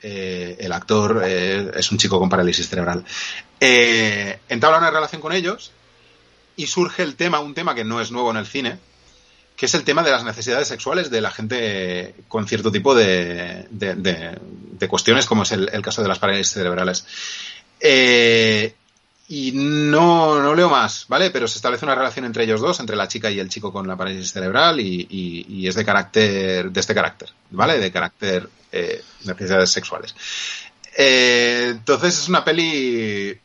[0.00, 3.04] Eh, el actor eh, es un chico con parálisis cerebral.
[3.58, 5.72] Entabla una relación con ellos
[6.54, 8.78] y surge el tema, un tema que no es nuevo en el cine,
[9.56, 13.66] que es el tema de las necesidades sexuales de la gente con cierto tipo de,
[13.68, 17.04] de- cuestiones, como es el, caso de las parálisis cerebrales.
[19.32, 21.30] Y no, no leo más, ¿vale?
[21.30, 23.86] Pero se establece una relación entre ellos dos, entre la chica y el chico con
[23.86, 27.78] la parálisis cerebral, y, y- es de carácter, de este carácter, ¿vale?
[27.78, 30.16] De carácter eh, necesidades sexuales.
[30.98, 33.38] Eh, entonces es una peli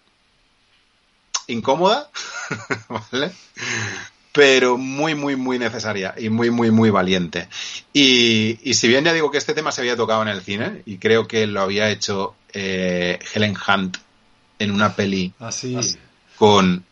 [1.48, 2.10] incómoda,
[2.90, 3.32] ¿vale?
[4.32, 7.48] Pero muy, muy, muy necesaria y muy, muy, muy valiente.
[7.94, 10.82] Y, y si bien ya digo que este tema se había tocado en el cine,
[10.88, 13.98] y creo que lo había hecho eh, Helen Hunt
[14.60, 15.78] en una peli Así.
[16.38, 16.84] con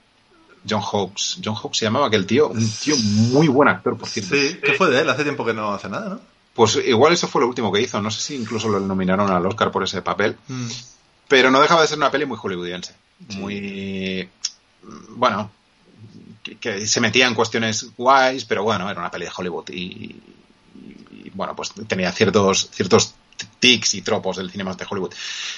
[0.68, 1.40] John Hawkes.
[1.44, 4.36] John Hawkes se llamaba aquel tío, un tío muy buen actor, por cierto.
[4.36, 5.10] Sí, ¿qué fue de él?
[5.10, 6.20] Hace tiempo que no hace nada, ¿no?
[6.54, 8.02] Pues igual eso fue lo último que hizo.
[8.02, 10.38] No sé si incluso lo nominaron al Oscar por ese papel.
[10.48, 10.68] Mm.
[11.28, 12.94] Pero no dejaba de ser una peli muy hollywoodiense.
[13.36, 14.30] Muy.
[15.10, 15.52] Bueno.
[16.44, 19.70] Que, que se metía en cuestiones guays, pero bueno, era una peli de Hollywood.
[19.70, 20.22] Y,
[20.76, 23.16] y, bueno, pues tenía ciertos, ciertos
[23.60, 25.14] tics y tropos del cine más de Hollywood.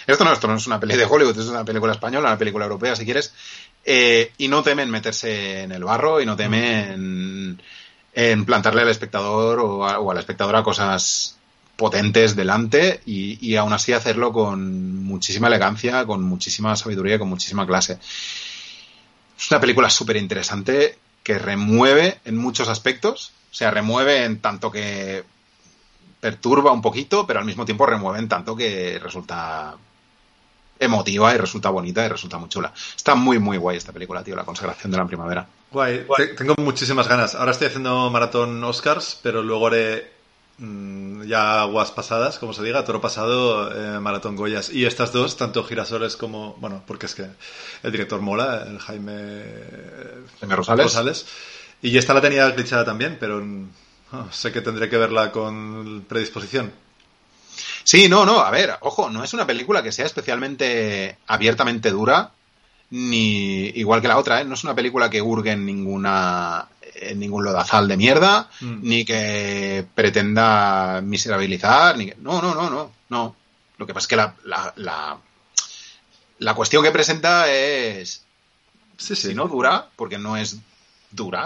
[0.07, 2.65] Esto no, esto no es una peli de Hollywood, es una película española, una película
[2.65, 3.34] europea, si quieres.
[3.84, 7.59] Eh, y no temen meterse en el barro y no temen
[8.13, 11.38] en plantarle al espectador o, a- la espectadora cosas
[11.76, 17.67] potentes delante y, y aún así hacerlo con muchísima elegancia, con muchísima sabiduría con muchísima
[17.67, 17.99] clase.
[19.38, 24.71] Es una película súper interesante que remueve en muchos aspectos, o sea, remueve en tanto
[24.71, 25.23] que
[26.26, 29.76] perturba un poquito, pero al mismo tiempo remueve en tanto que resulta
[30.80, 32.73] emotiva y resulta bonita y resulta muy chula.
[32.95, 35.45] Está muy, muy guay esta película, tío, La consagración de la primavera.
[35.71, 36.05] Guay.
[36.17, 37.36] Te- Tengo muchísimas ganas.
[37.36, 40.11] Ahora estoy haciendo maratón Oscars, pero luego haré
[40.57, 44.71] mm, ya aguas pasadas, como se diga, toro pasado, eh, maratón Goyas.
[44.71, 47.28] Y estas dos, tanto Girasoles como, bueno, porque es que
[47.84, 49.43] el director mola, el Jaime,
[50.39, 51.26] Jaime Rosales.
[51.84, 53.69] Y esta la tenía clichada también, pero mm,
[54.22, 56.72] oh, sé que tendré que verla con predisposición.
[57.84, 62.32] Sí, no, no, a ver, ojo, no es una película que sea especialmente abiertamente dura,
[62.89, 64.45] ni igual que la otra, ¿eh?
[64.45, 68.78] No es una película que hurgue en ninguna en ningún lodazal de mierda, Mm.
[68.82, 72.16] ni que pretenda miserabilizar, ni que...
[72.22, 73.36] No, no, no, no, no.
[73.78, 75.18] Lo que pasa es que la, la, la,
[76.39, 78.24] la cuestión que presenta es
[78.97, 79.28] Sí, sí.
[79.30, 80.57] Si no dura, porque no es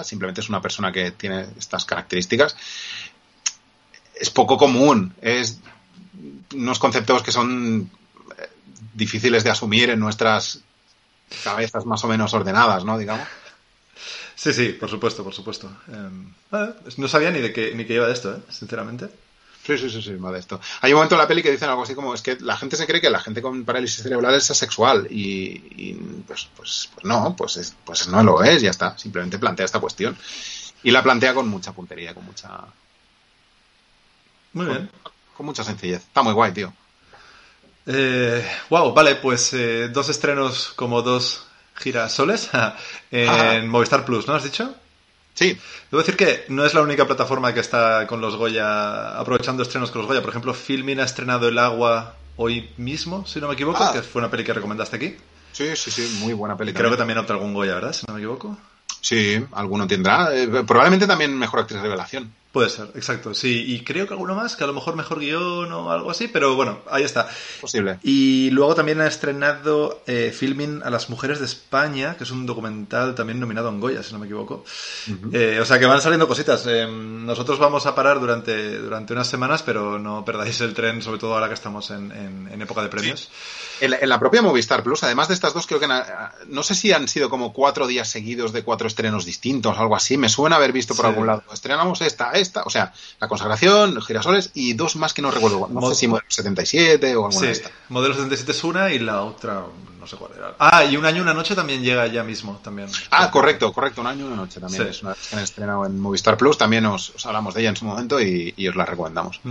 [0.04, 2.56] simplemente es una persona que tiene estas características,
[4.16, 5.14] es poco común.
[5.22, 5.60] Es
[6.54, 7.90] unos conceptos que son
[8.38, 8.50] eh,
[8.94, 10.62] difíciles de asumir en nuestras
[11.44, 12.98] cabezas más o menos ordenadas, ¿no?
[12.98, 13.28] Digamos.
[14.36, 15.70] Sí, sí, por supuesto, por supuesto.
[15.88, 18.40] Em, ah, no sabía ni de qué, ni que iba de esto, ¿eh?
[18.50, 19.10] sinceramente.
[19.78, 20.60] Sí, sí, sí, sí, va de esto.
[20.82, 22.76] Hay un momento en la peli que dicen algo así como es que la gente
[22.76, 25.94] se cree que la gente con parálisis cerebral es asexual y, y
[26.26, 28.98] pues, pues, pues no, pues, es- pues no lo es, ya está.
[28.98, 30.18] Simplemente plantea esta cuestión.
[30.82, 32.50] Y la plantea con mucha puntería, con mucha,
[34.54, 34.90] Muy bien.
[35.38, 36.02] con mucha sencillez.
[36.02, 36.74] Está muy guay, tío.
[37.86, 41.44] Eh, wow, vale, pues eh, dos estrenos como dos
[41.76, 42.50] girasoles
[43.12, 43.68] en.
[43.68, 44.74] Movistar Plus, ¿no has dicho?
[45.40, 45.58] Sí,
[45.90, 49.90] Debo decir que no es la única plataforma que está con los Goya, aprovechando estrenos
[49.90, 50.20] con los Goya.
[50.20, 53.92] Por ejemplo, Filmin ha estrenado El Agua hoy mismo, si no me equivoco, Ah.
[53.94, 55.16] que fue una peli que recomendaste aquí.
[55.54, 56.74] sí, sí, sí, muy buena peli.
[56.74, 57.16] Creo que también.
[57.16, 57.94] también opta algún Goya, ¿verdad?
[57.94, 58.58] Si no me equivoco.
[59.00, 60.36] Sí, alguno tendrá.
[60.36, 62.34] Eh, probablemente también mejor actriz revelación.
[62.52, 63.36] Puede ser, exacto.
[63.36, 66.28] Sí, y creo que alguno más, que a lo mejor mejor guion o algo así,
[66.28, 67.30] pero bueno, ahí está.
[67.62, 68.00] Posible.
[68.02, 72.48] Y luego también ha estrenado eh, Filming a las mujeres de España, que es un
[72.48, 74.66] documental también nominado en Goya, si no me equivoco.
[75.32, 76.66] Eh, o sea que van saliendo cositas.
[76.68, 81.20] Eh, nosotros vamos a parar durante, durante unas semanas, pero no perdáis el tren, sobre
[81.20, 83.30] todo ahora que estamos en, en- en época de premios.
[83.80, 86.64] En la, en la propia Movistar Plus, además de estas dos, creo que na- no
[86.64, 90.18] sé si han sido como cuatro días seguidos de cuatro estrenos distintos, algo así.
[90.18, 91.10] Me suena haber visto por Sí.
[91.10, 91.44] algún lado.
[91.54, 95.68] Estrenamos esta, esta, o sea, La Consagración, Girasoles y dos más que no recuerdo.
[95.70, 97.72] No Mod- sé si Modelo 77 o alguna Sí, de estas.
[97.90, 99.64] Modelo 77 es una y la otra
[100.00, 100.56] no sé cuál era.
[100.60, 102.60] Ah, y Un año, una noche también llega ya mismo.
[102.64, 102.88] también.
[103.12, 104.00] Ah, correcto, correcto.
[104.02, 104.84] Un año y una noche también.
[104.84, 104.90] Sí.
[104.90, 106.58] Es una que han estrenado en Movistar Plus.
[106.58, 109.42] También os, os hablamos de ella en su momento y, y os la recomendamos.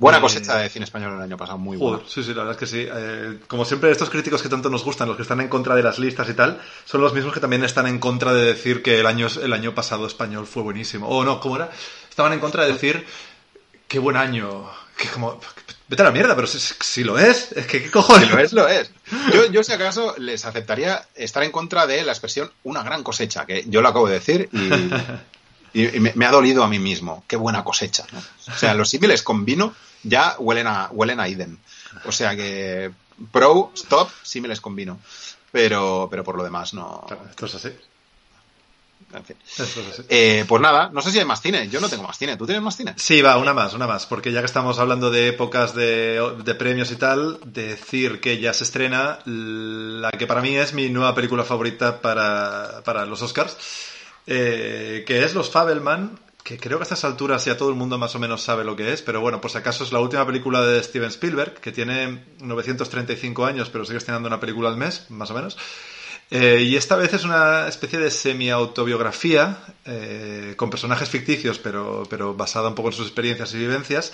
[0.00, 1.98] Buena Eh, cosecha de cine español el año pasado, muy buena.
[1.98, 2.88] Joder, sí, sí, la verdad es que sí.
[2.90, 5.82] Eh, como siempre, estos críticos que tanto nos gustan, los que están en contra de
[5.82, 8.98] las listas y tal, son los mismos que también están en contra de decir que
[8.98, 11.06] el año, el año pasado español fue buenísimo.
[11.06, 11.70] O no, ¿cómo era?
[12.08, 13.04] Estaban en contra de decir
[13.88, 14.64] qué buen año.
[14.96, 15.38] Que como,
[15.86, 18.26] vete a la mierda, pero si, si lo es, es que qué cojones.
[18.26, 18.90] Si lo es, lo es.
[19.34, 23.44] Yo, yo, si acaso, les aceptaría estar en contra de la expresión una gran cosecha,
[23.44, 24.70] que yo lo acabo de decir y,
[25.72, 27.24] y- y me, me ha dolido a mí mismo.
[27.26, 28.04] Qué buena cosecha.
[28.12, 28.18] ¿no?
[28.18, 31.58] O sea, los símiles con vino ya huelen a, huelen a Eden.
[32.04, 32.90] O sea que,
[33.32, 34.98] pro, stop, símiles con vino.
[35.52, 37.04] Pero, pero por lo demás, no.
[37.08, 37.68] Claro, esto es así.
[39.12, 39.36] En fin.
[39.44, 40.02] Esto es así.
[40.08, 41.68] Eh, pues nada, no sé si hay más cine.
[41.68, 42.36] Yo no tengo más cine.
[42.36, 42.94] ¿Tú tienes más cine?
[42.96, 46.54] Sí, va, una más, una más, porque ya que estamos hablando de épocas de, de
[46.54, 51.12] premios y tal, decir que ya se estrena la que para mí es mi nueva
[51.16, 53.56] película favorita para, para los Oscars,
[54.26, 57.98] eh, que es Los Fabelman, que creo que a estas alturas ya todo el mundo
[57.98, 60.62] más o menos sabe lo que es, pero bueno, si acaso es la última película
[60.62, 65.30] de Steven Spielberg, que tiene 935 años, pero sigue estrenando una película al mes, más
[65.30, 65.56] o menos.
[66.30, 72.34] Eh, y esta vez es una especie de semi-autobiografía eh, con personajes ficticios, pero, pero
[72.34, 74.12] basada un poco en sus experiencias y vivencias.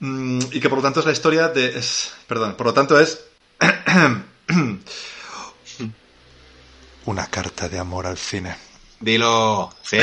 [0.00, 1.78] Mm, y que por lo tanto es la historia de.
[1.78, 3.24] Es, perdón, por lo tanto es.
[7.04, 8.56] una carta de amor al cine.
[9.04, 9.70] Dilo.
[9.84, 9.98] Sí.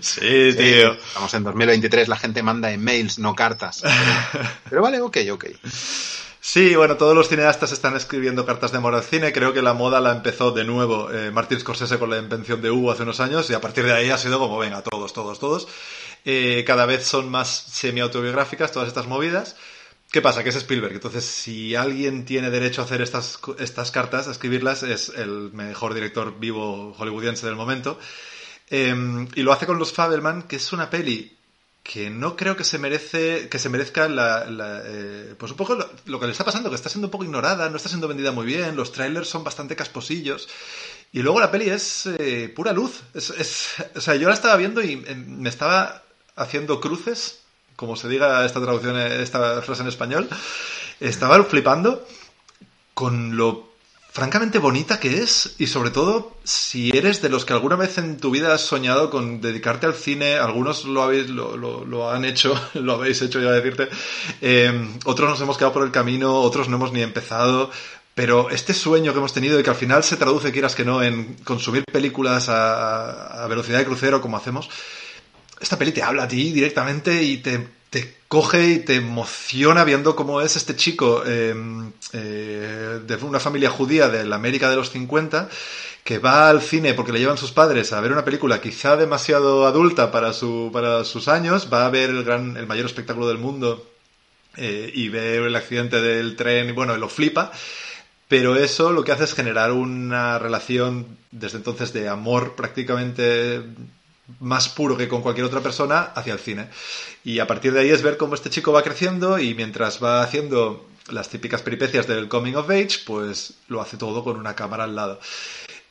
[0.00, 3.82] Sí, Sí, Estamos en 2023, la gente manda emails, no cartas.
[3.82, 5.44] Pero, pero vale, ok, ok.
[6.40, 9.32] Sí, bueno, todos los cineastas están escribiendo cartas de amor al cine.
[9.32, 12.70] Creo que la moda la empezó de nuevo eh, Martin Scorsese con la invención de
[12.70, 15.38] Hugo hace unos años y a partir de ahí ha sido como, venga, todos, todos,
[15.38, 15.68] todos.
[16.24, 19.54] Eh, cada vez son más semi-autobiográficas todas estas movidas.
[20.12, 20.44] ¿Qué pasa?
[20.44, 20.92] Que es Spielberg.
[20.92, 25.94] Entonces, si alguien tiene derecho a hacer estas, estas cartas, a escribirlas, es el mejor
[25.94, 27.98] director vivo hollywoodiense del momento.
[28.68, 28.94] Eh,
[29.34, 31.34] y lo hace con Los Fabelman, que es una peli
[31.82, 35.74] que no creo que se merece que se merezca la, la, eh, pues un poco
[35.74, 38.06] lo, lo, que le está pasando que está siendo un poco ignorada no está siendo
[38.06, 40.48] vendida muy bien los trailers son bastante casposillos
[41.12, 44.92] y luego la peli es eh, pura luz o sea yo la estaba viendo y
[44.92, 46.04] eh, me estaba
[46.36, 47.41] haciendo cruces
[47.82, 50.28] como se diga esta traducción esta frase en español
[51.00, 52.06] estaba flipando
[52.94, 53.72] con lo
[54.12, 58.18] francamente bonita que es y sobre todo si eres de los que alguna vez en
[58.18, 62.92] tu vida has soñado con dedicarte al cine, algunos lo habéis lo, han hecho, lo
[62.92, 63.88] habéis hecho ya decirte,
[64.40, 64.70] eh,
[65.06, 67.70] otros nos hemos quedado por el camino, otros no hemos ni empezado,
[68.14, 71.02] pero este sueño que hemos tenido y que al final se traduce, quieras que no,
[71.02, 74.68] en consumir películas a, a velocidad de crucero como hacemos,
[75.62, 80.16] esta peli te habla a ti directamente y te, te coge y te emociona viendo
[80.16, 81.54] cómo es este chico eh,
[82.12, 85.48] eh, de una familia judía de la América de los 50
[86.02, 89.66] que va al cine porque le llevan sus padres a ver una película quizá demasiado
[89.66, 93.38] adulta para, su, para sus años, va a ver el, gran, el mayor espectáculo del
[93.38, 93.88] mundo
[94.56, 97.52] eh, y ve el accidente del tren y bueno, lo flipa.
[98.26, 103.62] pero eso lo que hace es generar una relación desde entonces de amor prácticamente
[104.40, 106.68] más puro que con cualquier otra persona hacia el cine.
[107.24, 110.22] Y a partir de ahí es ver cómo este chico va creciendo y mientras va
[110.22, 114.84] haciendo las típicas peripecias del coming of age, pues lo hace todo con una cámara
[114.84, 115.20] al lado.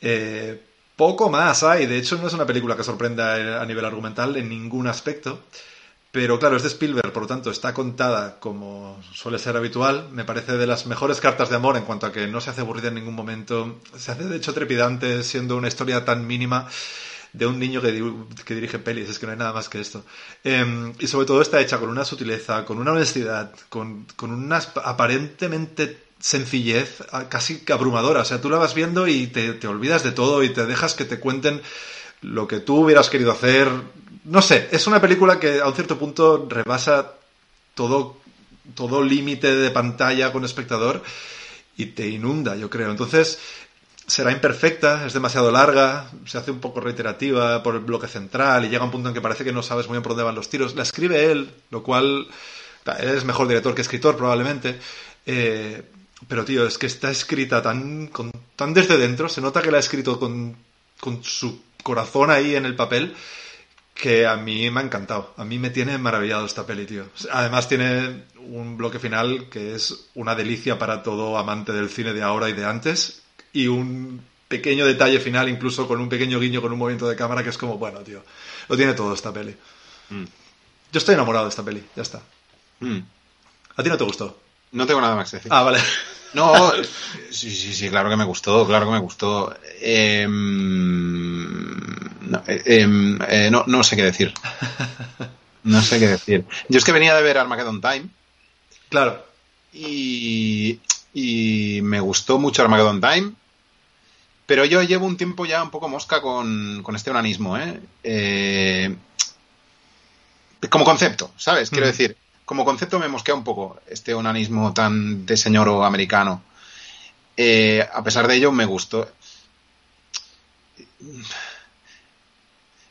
[0.01, 0.61] Eh,
[0.95, 4.49] poco más hay, de hecho no es una película que sorprenda a nivel argumental en
[4.49, 5.41] ningún aspecto.
[6.11, 10.09] Pero claro, es de Spielberg, por lo tanto está contada como suele ser habitual.
[10.11, 12.61] Me parece de las mejores cartas de amor en cuanto a que no se hace
[12.61, 13.79] aburrida en ningún momento.
[13.97, 16.67] Se hace de hecho trepidante siendo una historia tan mínima
[17.33, 17.91] de un niño que,
[18.53, 20.03] dirige pelis, es que no hay nada más que esto.
[20.43, 24.57] Em, y sobre todo está hecha con una sutileza, con una honestidad, con, con una
[24.83, 28.21] aparentemente sencillez casi abrumadora.
[28.21, 30.93] O sea, tú la vas viendo y te, te olvidas de todo y te dejas
[30.93, 31.61] que te cuenten
[32.21, 33.69] lo que tú hubieras querido hacer
[34.23, 37.13] no sé, es una película que a un cierto punto rebasa
[37.73, 38.17] todo,
[38.75, 41.01] todo límite de pantalla con espectador
[41.75, 42.91] y te inunda, yo creo.
[42.91, 43.39] Entonces,
[44.07, 48.69] será imperfecta, es demasiado larga, se hace un poco reiterativa por el bloque central y
[48.69, 50.49] llega un punto en que parece que no sabes muy bien por dónde van los
[50.49, 50.75] tiros.
[50.75, 52.27] La escribe él, lo cual
[52.99, 54.79] es mejor director que escritor probablemente.
[55.25, 55.83] Eh,
[56.27, 58.11] pero tío, es que está escrita tan,
[58.55, 60.55] tan desde dentro, se nota que la ha escrito con,
[60.99, 63.15] con su corazón ahí en el papel
[63.93, 65.33] que a mí me ha encantado.
[65.37, 67.05] A mí me tiene maravillado esta peli, tío.
[67.31, 72.23] Además tiene un bloque final que es una delicia para todo amante del cine de
[72.23, 73.20] ahora y de antes.
[73.53, 77.43] Y un pequeño detalle final, incluso con un pequeño guiño con un movimiento de cámara
[77.43, 78.23] que es como, bueno, tío,
[78.67, 79.55] lo tiene todo esta peli.
[80.09, 80.25] Mm.
[80.91, 82.21] Yo estoy enamorado de esta peli, ya está.
[82.81, 82.99] Mm.
[83.77, 84.37] ¿A ti no te gustó?
[84.73, 85.51] No tengo nada más que decir.
[85.53, 85.79] Ah, vale.
[86.33, 86.71] No,
[87.29, 89.53] sí, sí, sí, claro que me gustó, claro que me gustó.
[89.81, 94.33] Eh, no, eh, em, eh, no, no, sé qué decir.
[95.63, 96.45] No sé qué decir.
[96.69, 98.07] Yo es que venía de ver Armageddon Time.
[98.87, 99.25] Claro.
[99.73, 100.79] Y,
[101.13, 103.33] y me gustó mucho Armageddon Time.
[104.51, 107.79] Pero yo llevo un tiempo ya un poco mosca con, con este onanismo, ¿eh?
[108.03, 108.93] ¿eh?
[110.69, 111.69] como concepto, ¿sabes?
[111.69, 116.43] Quiero decir, como concepto me mosquea un poco este onanismo tan de señor americano.
[117.37, 119.09] a pesar de ello, me gustó.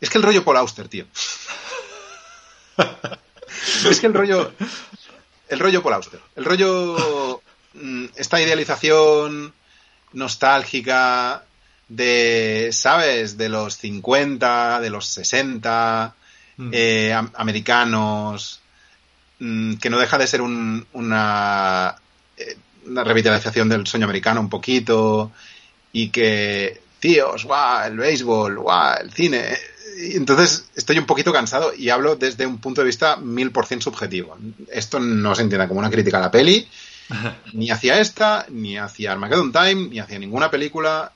[0.01, 1.05] Es que el rollo Paul Auster, tío.
[3.91, 4.55] es que el rollo.
[5.51, 6.21] El rollo Paul Auster.
[6.37, 7.43] El rollo.
[7.75, 9.53] Mm, esta idealización
[10.15, 11.45] nostálgica
[11.91, 13.37] de, ¿sabes?
[13.37, 16.15] De los 50, de los 60,
[16.57, 16.71] mm.
[16.73, 18.61] eh, americanos,
[19.41, 21.97] mm, que no deja de ser una,
[22.37, 25.33] eh, una revitalización del sueño americano un poquito,
[25.93, 29.59] y que, tíos, guau, el béisbol, guau, el cine,
[29.99, 33.83] entonces estoy un poquito cansado y hablo desde un punto de vista mil por cien
[33.83, 34.39] subjetivo.
[34.71, 36.69] Esto no se entienda como una crítica a la peli,
[37.53, 41.13] ni hacia esta, ni hacia Armageddon Time, ni hacia ninguna película.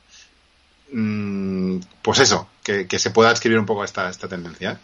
[0.93, 4.81] Mm, pues eso, que, se pueda escribir un poco esta, esta tendencia.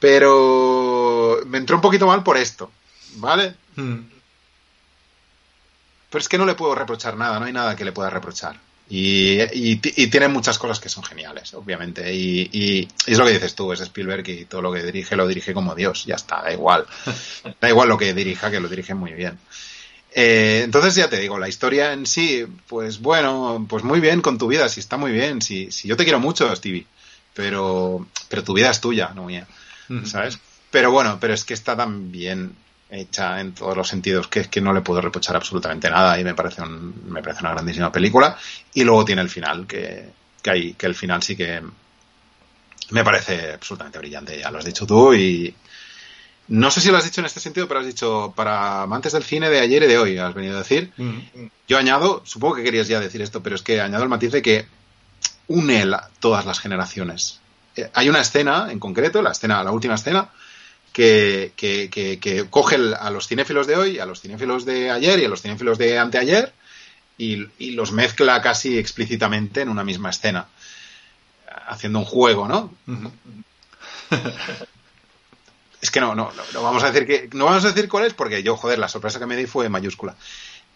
[0.00, 2.70] Pero me entró un poquito mal por esto,
[3.16, 3.54] ¿vale?
[3.76, 4.00] Hmm.
[6.10, 8.58] Pero es que no le puedo reprochar nada, no hay nada que le pueda reprochar.
[8.94, 12.12] Y, tiene muchas cosas que son geniales, obviamente.
[12.12, 15.54] Y, es lo que dices tú, es Spielberg y todo lo que dirige lo dirige
[15.54, 16.86] como Dios, ya está, da igual.
[17.60, 19.38] Da igual lo que dirija, que lo dirige muy bien.
[20.14, 24.36] Eh, entonces ya te digo, la historia en sí, pues bueno, pues muy bien con
[24.36, 26.86] tu vida, si está muy bien, si, si yo te quiero mucho, Stevie,
[27.32, 29.46] pero, pero tu vida es tuya, no mía,
[30.04, 30.38] ¿sabes?
[30.70, 32.54] Pero bueno, pero es que está tan bien
[32.90, 36.24] hecha en todos los sentidos que es que no le puedo reprochar absolutamente nada y
[36.24, 38.36] me parece, un, me parece una grandísima película.
[38.74, 40.10] Y luego tiene el final, que,
[40.42, 41.62] que, hay, que el final sí que
[42.90, 45.54] me parece absolutamente brillante, ya lo has dicho tú y
[46.52, 49.22] no sé si lo has dicho en este sentido, pero has dicho para amantes del
[49.22, 50.92] cine de ayer y de hoy, has venido a decir.
[50.98, 51.46] Mm.
[51.66, 54.42] Yo añado, supongo que querías ya decir esto, pero es que añado el matiz de
[54.42, 54.66] que
[55.48, 55.82] une
[56.20, 57.40] todas las generaciones.
[57.74, 60.28] Eh, hay una escena en concreto, la escena, la última escena,
[60.92, 65.28] que, que, coge a los cinéfilos de hoy, a los cinéfilos de ayer y a
[65.30, 66.52] los cinéfilos de anteayer
[67.16, 70.48] y, los mezcla casi explícitamente en una misma escena,
[71.66, 72.74] haciendo un juego, ¿no?
[75.82, 78.14] es que no, no, no, vamos a decir que no vamos a decir cuál es
[78.14, 80.14] porque yo, joder, la sorpresa que me di fue mayúscula.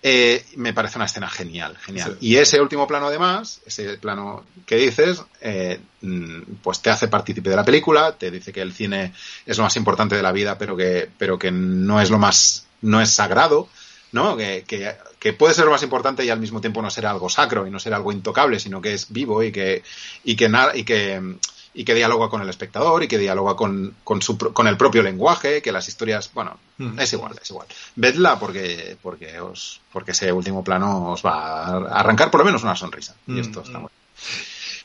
[0.03, 2.19] Eh, me parece una escena genial, genial.
[2.21, 7.49] Y ese último plano, además, ese plano que dices, eh, mm, pues te hace partícipe
[7.49, 9.13] de la película, te dice que el cine
[9.47, 12.67] es lo más importante de la vida, pero que, pero que no es lo más,
[12.83, 13.69] no es sagrado,
[14.11, 14.37] ¿no?
[14.37, 17.67] Que, que, puede ser lo más importante y al mismo tiempo no ser algo sacro
[17.67, 19.83] y no ser algo intocable, sino que es vivo y que,
[20.25, 21.37] y que nada, y que,
[21.79, 24.77] y que dialoga con el espectador y que dialoga con, con, su, pro- con el
[24.79, 26.99] propio lenguaje, que las historias, bueno, Mm.
[27.01, 27.67] es igual, es igual.
[27.95, 32.63] Vedla porque, porque, os, porque ese último plano os va a arrancar por lo menos
[32.65, 33.15] una sonrisa.
[33.27, 33.89] Y esto está muy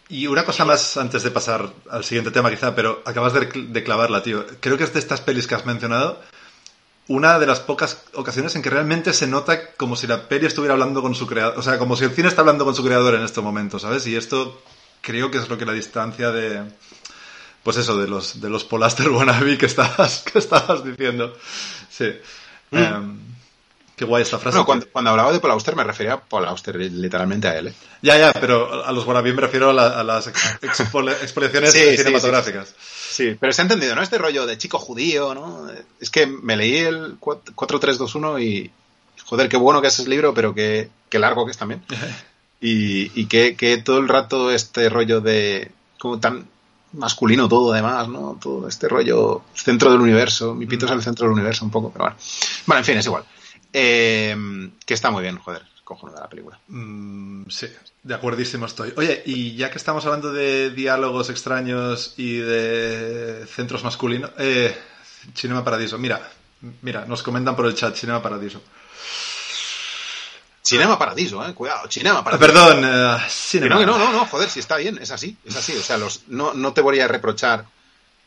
[0.09, 3.83] Y una cosa más antes de pasar al siguiente tema, quizá, pero acabas de, de
[3.83, 4.45] clavarla, tío.
[4.59, 6.19] Creo que es de estas pelis que has mencionado
[7.07, 10.73] una de las pocas ocasiones en que realmente se nota como si la peli estuviera
[10.73, 11.57] hablando con su creador.
[11.57, 14.05] O sea, como si el cine está hablando con su creador en este momento, ¿sabes?
[14.07, 14.61] Y esto
[15.01, 16.63] creo que es lo que la distancia de.
[17.63, 21.37] Pues eso, de los, de los Polaster wannabe que estabas, que estabas diciendo.
[21.89, 22.11] Sí.
[22.71, 23.19] Em,
[23.95, 24.57] qué guay esta frase.
[24.57, 24.61] Mm.
[24.61, 27.67] Bueno, cuando, cuando hablaba de Paul Auster me refería a Paul Auster literalmente a él.
[27.67, 27.73] ¿eh?
[28.01, 30.25] Ya, ya, pero a los wannabe me refiero a, la- a las
[30.61, 32.73] exposiciones Sí, sí, cinematográficas.
[33.11, 34.01] Sí, pero se ha entendido, ¿no?
[34.01, 35.69] Este rollo de chico judío, ¿no?
[35.99, 38.71] Es que me leí el 4- 4321 y.
[39.25, 41.83] Joder, qué bueno que es ese libro, pero qué, qué largo que es también.
[42.61, 45.71] Y, y que, que todo el rato este rollo de.
[45.97, 46.45] como tan
[46.93, 48.37] masculino todo, además, ¿no?
[48.41, 50.53] Todo este rollo centro del universo.
[50.53, 52.17] Mi pito es el centro del universo, un poco, pero bueno.
[52.65, 53.23] Bueno, en fin, es igual.
[53.73, 54.35] Eh,
[54.85, 56.59] que está muy bien, joder, cojonuda la película.
[56.67, 57.67] Mm, sí,
[58.03, 58.93] de acuerdísimo estoy.
[58.97, 64.75] Oye, y ya que estamos hablando de diálogos extraños y de centros masculinos, eh,
[65.35, 66.31] Cinema Paradiso, mira,
[66.81, 68.61] mira, nos comentan por el chat Cinema Paradiso.
[70.63, 71.53] Cinema Paradiso, ¿eh?
[71.53, 72.47] Cuidado, Cinema Ah, Paradiso.
[72.53, 73.17] perdón, eh,
[73.51, 75.75] Que no, que no, no, no, joder, si está bien, es así, es así.
[75.75, 77.65] O sea, los, no, no te voy a reprochar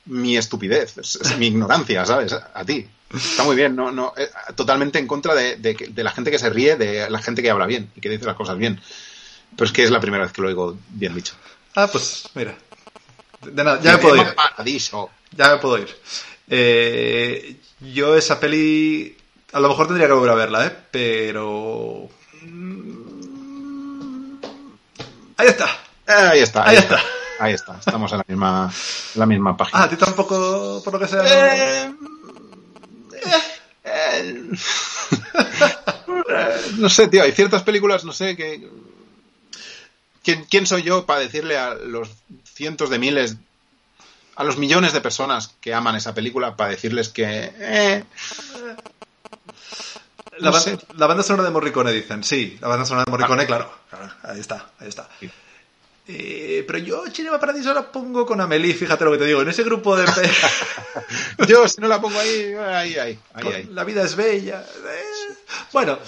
[0.07, 2.33] mi estupidez, es- es mi ignorancia, ¿sabes?
[2.33, 2.87] A ti.
[3.15, 6.31] Está muy bien, no, no, eh, totalmente en contra de, de que- de la gente
[6.33, 8.81] que se ríe, de la gente que habla bien y que dice las cosas bien.
[9.57, 11.35] Pero es que es la primera vez que lo oigo bien dicho.
[11.77, 12.57] Ah, pues mira.
[13.43, 14.23] De nada, ya me puedo ir.
[14.23, 15.11] Cinema Paradiso.
[15.31, 15.97] Ya me puedo ir.
[16.49, 19.17] Eh, yo esa peli...
[19.53, 20.77] A lo mejor tendría que volver a verla, ¿eh?
[20.91, 22.09] Pero...
[25.37, 25.67] Ahí está.
[26.07, 27.01] Ahí está, Ahí está.
[27.41, 28.73] Ahí está, estamos en la misma,
[29.15, 29.83] en la misma Ah, página.
[29.83, 31.23] a ti tampoco, por lo que sea...
[31.25, 31.95] Eh,
[33.23, 33.43] eh,
[33.85, 34.51] eh,
[36.79, 38.69] no sé, tío, hay ciertas películas, no sé, que...
[40.23, 42.09] ¿Quién, quién soy yo para decirle a los
[42.45, 43.37] cientos de miles,
[44.37, 47.53] a los millones de personas que aman esa película, para decirles que...
[47.59, 48.05] eh,
[50.39, 50.51] La,
[50.95, 52.25] No banda sonora de Morricone, dicen.
[52.25, 53.71] Sí, la banda sonora de Morricone, claro.
[53.91, 55.09] Claro, Ahí está, ahí está.
[56.07, 59.41] Eh, pero yo Cinema Paradiso la pongo con Amelie, fíjate lo que te digo.
[59.43, 60.05] En ese grupo de...
[61.49, 63.69] yo, si no la pongo ahí, ahí, ahí, ahí.
[63.73, 64.61] La vida es bella.
[64.61, 65.35] eh.
[65.73, 65.99] Bueno,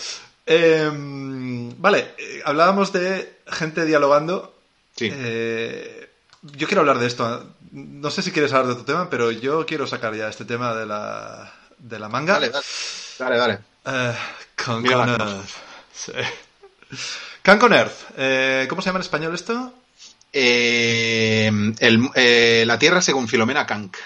[0.45, 4.55] em, vale, eh, hablábamos de gente dialogando.
[4.97, 5.11] Sí.
[5.13, 6.11] Eh,
[6.43, 7.47] yo quiero hablar de esto.
[7.73, 10.75] No sé si quieres hablar de tu tema, pero yo quiero sacar ya este tema
[10.75, 12.35] de la, de la manga.
[12.35, 12.65] Dale, dale,
[13.19, 13.59] dale, dale.
[13.87, 14.15] Eh,
[14.55, 15.49] Can Mira con las Earth.
[15.95, 16.13] Sí.
[17.43, 18.11] Can con Earth.
[18.17, 19.73] Eh, ¿Cómo se llama en español esto?
[20.33, 23.97] Eh, el- eh, la Tierra según Filomena Kank.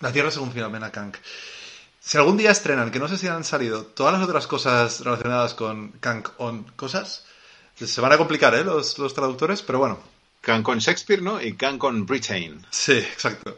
[0.00, 1.16] La Tierra según Filomena Kank.
[2.00, 5.54] Si algún día estrenan, que no sé si han salido todas las otras cosas relacionadas
[5.54, 7.24] con Kank on cosas,
[7.74, 8.62] se van a complicar, ¿eh?
[8.64, 9.98] Los, los traductores, pero bueno.
[10.42, 11.40] Kank con Shakespeare, ¿no?
[11.40, 12.64] Y Kank con Britain.
[12.70, 13.56] Sí, exacto.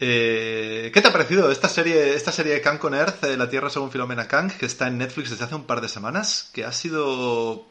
[0.00, 3.50] Eh, ¿Qué te ha parecido esta serie, esta serie de Kank on Earth, eh, La
[3.50, 6.64] Tierra según Filomena Kank, que está en Netflix desde hace un par de semanas, que
[6.64, 7.66] ha sido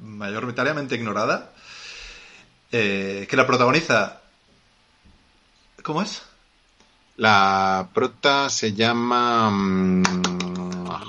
[0.00, 1.52] mayoritariamente ignorada,
[2.72, 4.20] eh, que la protagoniza...
[5.82, 6.22] ¿Cómo es?
[7.16, 9.50] La prota se llama.
[9.50, 10.02] mm,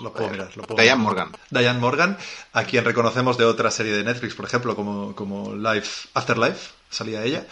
[0.03, 1.15] Lo puedo mirar, lo puedo Diane mirar.
[1.27, 1.31] Morgan.
[1.49, 2.17] Diane Morgan,
[2.53, 7.23] a quien reconocemos de otra serie de Netflix, por ejemplo, como, como Life Afterlife, salía
[7.23, 7.47] ella.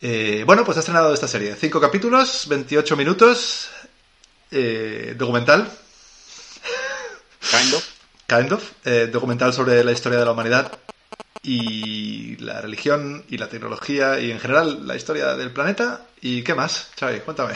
[0.00, 1.56] Eh, bueno, pues ha estrenado esta serie.
[1.56, 3.68] Cinco capítulos, 28 minutos,
[4.50, 5.68] eh, documental,
[7.50, 7.84] Kind of.
[8.26, 10.72] kind of, eh, documental sobre la historia de la humanidad
[11.42, 16.02] y la religión y la tecnología y en general la historia del planeta.
[16.20, 16.90] ¿Y qué más?
[16.98, 17.54] Xavi, cuéntame.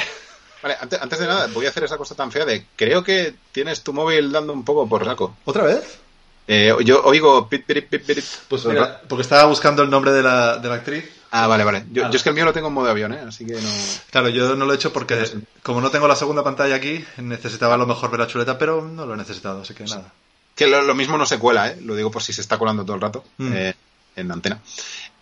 [0.63, 2.67] Vale, antes, antes de nada, voy a hacer esa cosa tan fea de.
[2.77, 5.37] Creo que tienes tu móvil dando un poco por saco.
[5.45, 5.99] ¿Otra vez?
[6.47, 7.49] Eh, yo oigo.
[7.49, 11.05] pit, pit, pit, Pues mira, porque estaba buscando el nombre de la, de la actriz.
[11.35, 11.87] Ah, vale, vale.
[11.91, 13.21] Yo, yo es que el mío lo tengo en modo avión, ¿eh?
[13.27, 13.71] Así que no.
[14.11, 15.25] Claro, yo no lo he hecho porque
[15.63, 18.83] como no tengo la segunda pantalla aquí, necesitaba a lo mejor ver la chuleta, pero
[18.83, 20.13] no lo he necesitado, así que nada.
[20.55, 21.79] Que lo, lo mismo no se cuela, ¿eh?
[21.81, 23.53] Lo digo por si se está colando todo el rato Mm.
[23.55, 23.75] eh,
[24.17, 24.61] en la antena.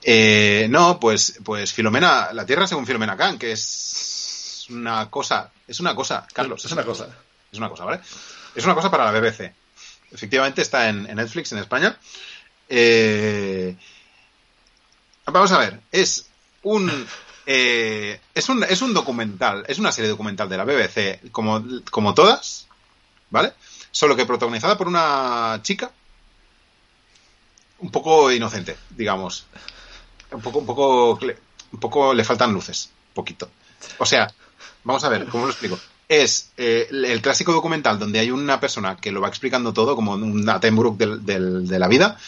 [0.03, 5.79] Eh, no, pues, pues Filomena, la Tierra según Filomena Khan, que es una cosa, es
[5.79, 7.07] una cosa, Carlos, Es una cosa.
[7.53, 8.01] es una cosa, ¿vale?
[8.57, 9.53] Es una cosa para la BBC.
[10.11, 11.97] Efectivamente está en, en Netflix en España.
[12.69, 13.77] Eh,
[15.31, 16.27] vamos a ver, es
[16.63, 16.91] un
[17.47, 22.15] eh, es un es un documental, es una serie documental de la BBC como como
[22.15, 22.67] todas,
[23.31, 23.55] ¿vale?
[23.91, 25.91] Solo que protagonizada por una chica
[27.79, 29.47] un poco inocente, digamos.
[30.31, 31.19] Un poco un poco
[31.73, 32.91] un poco le faltan luces.
[33.15, 33.51] poquito.
[33.99, 34.33] O sea,
[34.85, 35.79] vamos a ver, ¿cómo lo explico?
[36.09, 40.13] Es eh, el clásico documental donde hay una persona que lo va explicando todo, como
[40.13, 42.19] un Attenborough del, de la vida,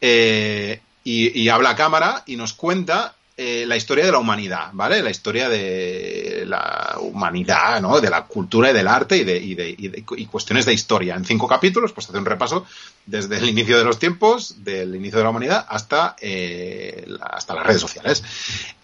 [0.00, 5.02] eh, y, habla a cámara y nos cuenta eh, la historia de la humanidad, ¿vale?
[5.02, 8.00] La historia de la humanidad, ¿no?
[8.00, 10.72] De la cultura y del arte y de, y de, y de y cuestiones de
[10.72, 11.14] historia.
[11.14, 12.66] En cinco capítulos, pues hace un repaso
[13.04, 17.66] desde el inicio de los tiempos, del inicio de la humanidad, hasta, eh, hasta las
[17.66, 18.24] redes sociales.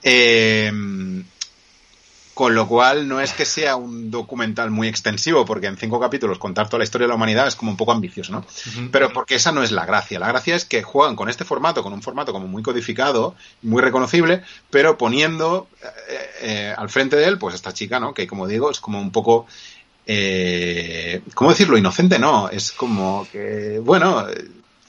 [0.03, 0.71] Eh,
[2.35, 6.39] con lo cual, no es que sea un documental muy extensivo, porque en cinco capítulos
[6.39, 8.39] contar toda la historia de la humanidad es como un poco ambicioso, ¿no?
[8.39, 8.89] Uh -huh.
[8.91, 10.19] Pero porque esa no es la gracia.
[10.19, 13.83] La gracia es que juegan con este formato, con un formato como muy codificado, muy
[13.83, 18.15] reconocible, pero poniendo eh, eh, al frente de él, pues esta chica, ¿no?
[18.15, 19.47] Que como digo, es como un poco.
[20.07, 21.77] Eh, ¿Cómo decirlo?
[21.77, 22.49] Inocente, no.
[22.49, 24.27] Es como que, bueno.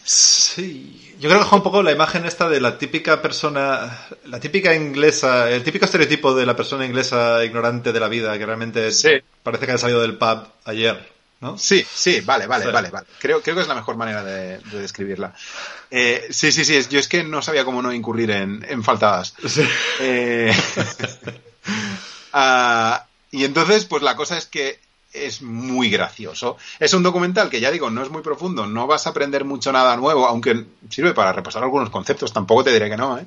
[0.06, 4.40] Sí, yo creo que deja un poco la imagen esta de la típica persona, la
[4.40, 8.92] típica inglesa, el típico estereotipo de la persona inglesa ignorante de la vida, que realmente
[8.92, 9.12] sí.
[9.42, 11.58] parece que ha salido del pub ayer, ¿no?
[11.58, 12.72] Sí, sí, vale, vale, sí.
[12.72, 13.08] vale, vale.
[13.20, 15.34] Creo, creo que es la mejor manera de, de describirla.
[15.90, 19.34] Eh, sí, sí, sí, yo es que no sabía cómo no incurrir en, en faltadas.
[19.48, 19.64] Sí.
[20.02, 20.54] Eh,
[22.34, 22.98] uh,
[23.32, 24.82] y entonces, pues la cosa es que
[25.14, 26.58] es muy gracioso.
[26.80, 29.72] Es un documental que ya digo, no es muy profundo, no vas a aprender mucho
[29.72, 33.26] nada nuevo, aunque sirve para repasar algunos conceptos, tampoco te diré que no, ¿eh?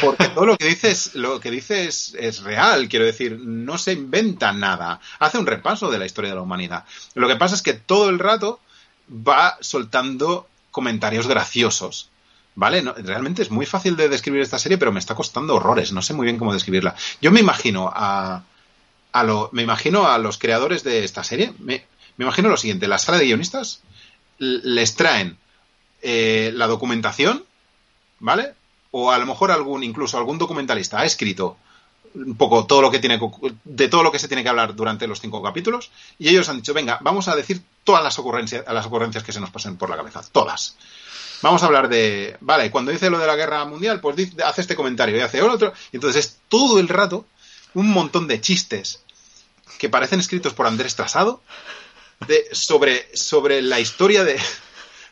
[0.00, 4.52] Porque todo lo que dices, lo que dices es real, quiero decir, no se inventa
[4.52, 5.00] nada.
[5.20, 6.84] Hace un repaso de la historia de la humanidad.
[7.14, 8.60] Lo que pasa es que todo el rato
[9.08, 12.10] va soltando comentarios graciosos.
[12.56, 12.82] ¿Vale?
[12.82, 15.90] Realmente es muy fácil de describir esta serie, pero me está costando horrores.
[15.90, 16.94] No sé muy bien cómo describirla.
[17.20, 18.44] Yo me imagino a,
[19.14, 21.86] a lo, me imagino a los creadores de esta serie, me,
[22.16, 23.80] me imagino lo siguiente, la sala de guionistas
[24.38, 25.38] les traen
[26.02, 27.44] eh, la documentación,
[28.18, 28.54] ¿vale?
[28.90, 31.56] O a lo mejor algún, incluso algún documentalista ha escrito
[32.16, 33.20] un poco todo lo que tiene
[33.62, 36.56] de todo lo que se tiene que hablar durante los cinco capítulos y ellos han
[36.56, 39.90] dicho venga vamos a decir todas las ocurrencias las ocurrencias que se nos pasen por
[39.90, 40.76] la cabeza todas
[41.42, 44.60] vamos a hablar de vale cuando dice lo de la guerra mundial pues dice, hace
[44.60, 47.26] este comentario y hace otro entonces es todo el rato
[47.74, 49.00] un montón de chistes
[49.78, 51.42] que parecen escritos por Andrés Trasado
[52.26, 54.40] de, sobre, sobre la historia de.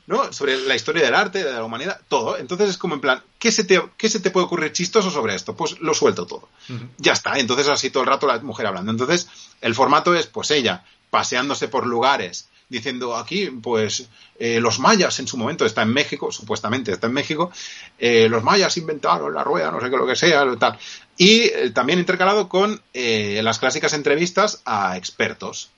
[0.06, 0.32] ¿no?
[0.32, 2.36] Sobre la historia del arte, de la humanidad, todo.
[2.36, 5.34] Entonces es como en plan, ¿qué se te, qué se te puede ocurrir chistoso sobre
[5.34, 5.54] esto?
[5.54, 6.48] Pues lo suelto todo.
[6.68, 6.88] Uh -huh.
[6.98, 7.38] Ya está.
[7.38, 8.90] Entonces así todo el rato la mujer hablando.
[8.90, 9.28] Entonces
[9.60, 14.08] el formato es, pues ella, paseándose por lugares, diciendo aquí, pues
[14.38, 17.52] eh, los mayas en su momento está en México, supuestamente está en México,
[17.98, 20.78] eh, los mayas inventaron la rueda, no sé qué lo que sea, tal.
[21.18, 25.70] Y eh, también intercalado con eh, las clásicas entrevistas a expertos.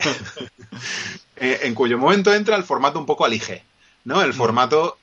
[1.42, 3.64] Eh, en cuyo momento entra el formato un poco alige,
[4.04, 4.20] ¿no?
[4.20, 4.98] El formato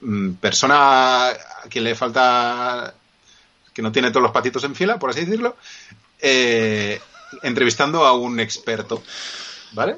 [0.00, 1.36] mm, persona a
[1.70, 2.92] quien le falta
[3.72, 5.56] que no tiene todos los patitos en fila, por así decirlo,
[7.42, 9.02] entrevistando a un experto,
[9.72, 9.96] ¿vale?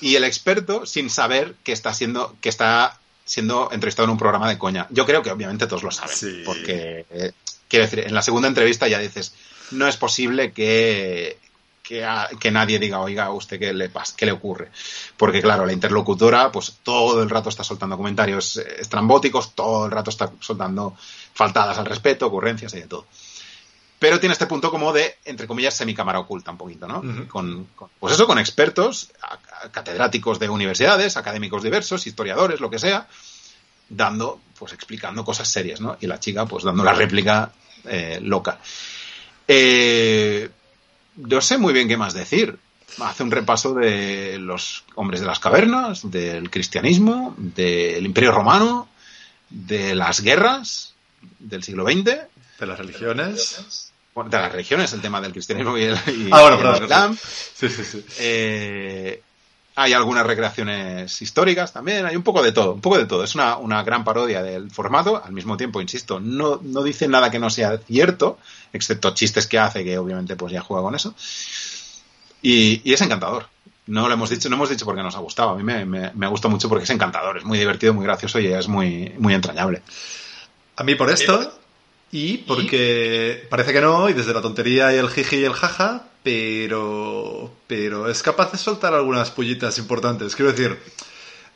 [0.00, 4.48] Y el experto sin saber que está siendo que está siendo entrevistado en un programa
[4.48, 4.86] de coña.
[4.90, 6.42] Yo creo que obviamente todos lo saben, sí.
[6.44, 7.32] porque eh,
[7.68, 9.34] quiero decir, en la segunda entrevista ya dices,
[9.70, 11.38] no es posible que
[11.82, 14.14] que, a, que nadie diga, oiga, ¿a usted qué le pasa?
[14.16, 14.70] ¿Qué le ocurre?
[15.18, 20.08] Porque, claro, la interlocutora, pues todo el rato está soltando comentarios estrambóticos, todo el rato
[20.08, 20.96] está soltando
[21.34, 23.06] faltadas al respeto, ocurrencias y de todo
[24.04, 26.98] pero tiene este punto como de, entre comillas, semicámara oculta un poquito, ¿no?
[26.98, 27.26] Uh -huh.
[27.26, 32.68] con, con, pues eso, con expertos, a, a catedráticos de universidades, académicos diversos, historiadores, lo
[32.68, 33.08] que sea,
[33.88, 35.96] dando, pues explicando cosas serias, ¿no?
[36.02, 37.50] Y la chica, pues dando la réplica
[37.86, 38.58] eh, loca.
[39.48, 40.50] Eh,
[41.16, 42.58] no sé muy bien qué más decir.
[43.00, 48.86] Hace un repaso de los hombres de las cavernas, del cristianismo, del imperio romano,
[49.48, 50.92] de las guerras
[51.38, 52.04] del siglo XX.
[52.60, 53.83] De las religiones.
[54.14, 56.76] Bueno, de las religiones, el tema del cristianismo y el, y, ah, bueno, y perdón,
[56.76, 57.18] el islam.
[57.18, 58.04] Sí, sí, sí.
[58.18, 59.22] Eh,
[59.76, 63.24] hay algunas recreaciones históricas también, hay un poco de todo, un poco de todo.
[63.24, 67.30] Es una, una gran parodia del formato, al mismo tiempo, insisto, no, no dice nada
[67.30, 68.38] que no sea cierto,
[68.72, 71.14] excepto chistes que hace, que obviamente pues ya juega con eso.
[72.40, 73.48] Y, y es encantador.
[73.86, 75.50] No lo hemos dicho, no hemos dicho porque nos ha gustado.
[75.50, 78.38] A mí me, me, me gusta mucho porque es encantador, es muy divertido, muy gracioso
[78.38, 79.82] y es muy, muy entrañable.
[80.76, 81.52] A mí por esto,
[82.16, 86.04] y porque parece que no, y desde la tontería y el jiji y el jaja,
[86.22, 90.36] pero, pero es capaz de soltar algunas pullitas importantes.
[90.36, 90.78] Quiero decir,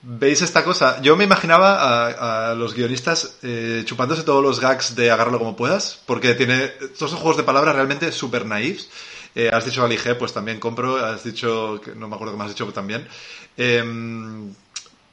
[0.03, 1.01] ¿veis esta cosa?
[1.01, 5.55] Yo me imaginaba a, a los guionistas eh, chupándose todos los gags de agarrarlo como
[5.55, 8.91] puedas, porque tiene todos esos juegos de palabras realmente súper naifs.
[9.37, 10.97] Eh, has dicho Alige, pues también compro.
[10.97, 13.07] Has dicho, que no me acuerdo qué me has dicho también.
[13.57, 13.85] Eh,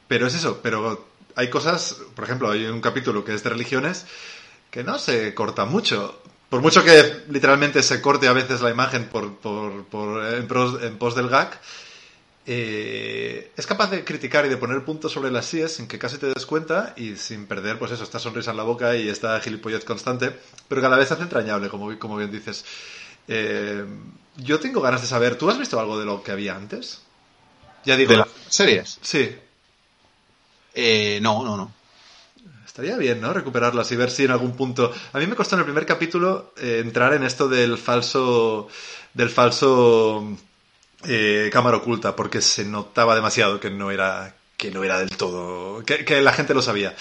[0.08, 4.06] pero es eso, pero hay cosas, por ejemplo, hay un capítulo que es de religiones
[4.70, 6.20] que no se corta mucho.
[6.48, 10.82] Por mucho que literalmente se corte a veces la imagen por, por, por en, pros,
[10.82, 11.60] en pos del gag,
[12.48, 16.18] eh, es capaz de criticar y de poner puntos sobre las sillas sin que casi
[16.18, 19.40] te des cuenta y sin perder, pues eso, esta sonrisa en la boca y esta
[19.40, 20.32] gilipollez constante,
[20.68, 22.64] pero que a la vez hace entrañable, como, como bien dices.
[23.26, 23.84] Eh,
[24.36, 27.02] yo tengo ganas de saber, ¿tú has visto algo de lo que había antes?
[27.84, 28.12] Ya digo.
[28.12, 28.98] ¿De las series?
[29.02, 29.36] Sí.
[30.74, 31.72] Eh, no, no, no.
[32.76, 33.32] Estaría bien, ¿no?
[33.32, 34.92] Recuperarlas y ver si en algún punto.
[35.14, 38.68] A mí me costó en el primer capítulo eh, entrar en esto del falso.
[39.14, 40.36] del falso.
[41.04, 44.34] Eh, cámara oculta, porque se notaba demasiado que no era.
[44.58, 45.82] que no era del todo.
[45.86, 46.94] que, que la gente lo sabía.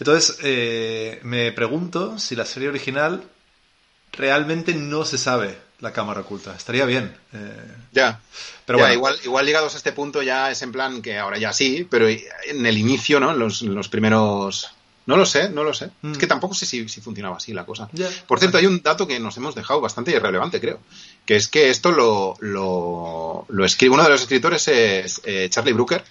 [0.00, 3.22] Entonces, eh, me pregunto si la serie original
[4.12, 6.54] realmente no se sabe la cámara oculta.
[6.56, 7.14] Estaría bien.
[7.34, 8.18] Eh, Ya.
[8.64, 8.94] Pero Ya, bueno.
[8.94, 12.08] igual, igual llegados a este punto ya es en plan que ahora ya sí, pero
[12.08, 13.34] en el inicio, ¿no?
[13.34, 14.70] Los, en los primeros...
[15.08, 15.90] No lo sé, no lo sé.
[16.02, 16.12] Mm.
[16.12, 17.88] Es que tampoco sé si, si funcionaba así la cosa.
[18.26, 20.80] Por cierto, hay un dato que nos hemos dejado bastante irrelevante, creo.
[21.24, 23.94] Que es que esto lo, lo, lo escribe...
[23.94, 26.04] Uno de los escritores es eh, Charlie Brooker,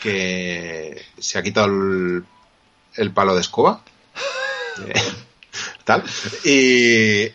[0.00, 2.24] que se ha quitado el,
[2.94, 3.82] el palo de escoba.
[4.86, 4.92] Eh,
[5.84, 6.04] tal.
[6.44, 7.32] Y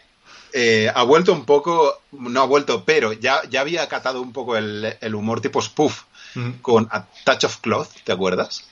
[0.54, 4.56] eh, ha vuelto un poco, no ha vuelto, pero ya, ya había acatado un poco
[4.58, 6.04] el, el humor tipo spoof
[6.34, 6.62] Mm.
[6.62, 8.64] con A Touch of Cloth, ¿te acuerdas?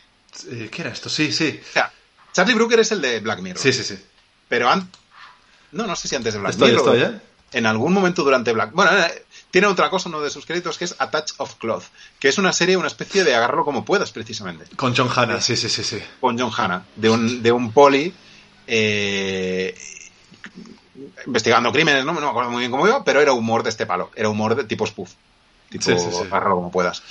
[0.52, 1.10] Eh, ¿Qué era esto?
[1.10, 1.60] Sí, sí.
[1.70, 1.92] O sea,
[2.34, 3.62] Charlie Brooker es el de Black Mirror.
[3.62, 3.98] Sí, sí, sí.
[4.48, 5.00] Pero antes...
[5.72, 6.96] No, no sé si antes de Black Estoy, Mirror.
[6.96, 7.22] estoy, ¿eh?
[7.52, 8.72] En algún momento durante Black...
[8.74, 11.84] Bueno, eh, tiene otra cosa, uno de sus créditos, que es A Touch of Cloth,
[12.20, 14.66] que es una serie, una especie de agarrarlo como puedas, precisamente.
[14.76, 16.00] Con John Hanna, sí, sí, sí, sí.
[16.20, 18.14] con John Hanna, de un, de un poli
[18.68, 19.76] eh,
[21.26, 22.14] investigando crímenes, ¿no?
[22.14, 24.56] no me acuerdo muy bien cómo iba, pero era humor de este palo, era humor
[24.56, 25.10] de tipo spoof,
[25.70, 26.30] tipo Sí, sí, sí.
[26.30, 27.02] como puedas.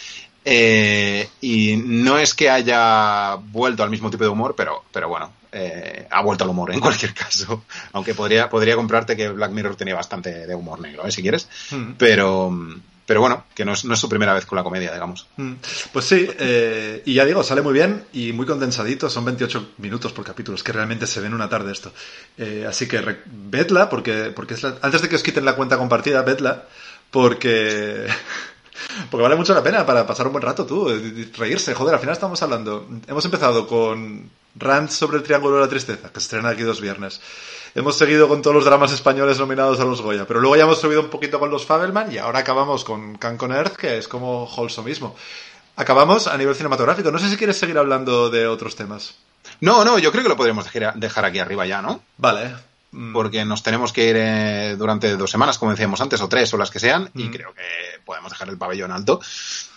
[0.51, 5.30] Eh, y no es que haya vuelto al mismo tipo de humor, pero, pero bueno,
[5.53, 7.64] eh, ha vuelto al humor en cualquier caso.
[7.92, 11.12] Aunque podría, podría comprarte que Black Mirror tenía bastante de humor negro, ¿eh?
[11.12, 11.49] si quieres.
[11.70, 11.92] Mm.
[11.99, 12.51] Pero,
[13.05, 15.26] pero bueno, que no es, no es su primera vez con la comedia, digamos.
[15.36, 15.53] Mm.
[15.92, 20.12] Pues sí, eh, y ya digo, sale muy bien y muy condensadito, son 28 minutos
[20.12, 21.92] por capítulo, es que realmente se ve en una tarde esto.
[22.66, 26.22] Así que vedla, porque, porque es la- antes de que os quiten la cuenta compartida,
[26.22, 26.64] vedla,
[27.11, 28.07] porque,
[29.11, 30.89] porque vale mucho la pena para pasar un buen rato tú,
[31.37, 35.68] reírse, joder, al final estamos hablando, hemos empezado con Rant sobre el Triángulo de la
[35.68, 37.20] Tristeza, que se estrena aquí dos viernes.
[37.74, 40.81] Hemos seguido con todos los dramas españoles nominados a los Goya, pero luego ya hemos
[40.81, 44.09] subido un poquito con los Fabelman y ahora acabamos con Can con Earth, que es
[44.09, 45.14] como Holso mismo.
[45.76, 47.12] Acabamos a nivel cinematográfico.
[47.12, 49.14] No sé si quieres seguir hablando de otros temas.
[49.61, 50.66] No, no, yo creo que lo podríamos
[50.97, 52.03] dejar aquí arriba ya, ¿no?
[52.16, 52.68] Vale.
[52.91, 56.53] Mm, porque nos tenemos que ir eh, durante dos semanas, como decíamos antes, o tres,
[56.55, 57.30] o las que sean, y Mm.
[57.30, 59.20] creo que podemos dejar el pabellón alto,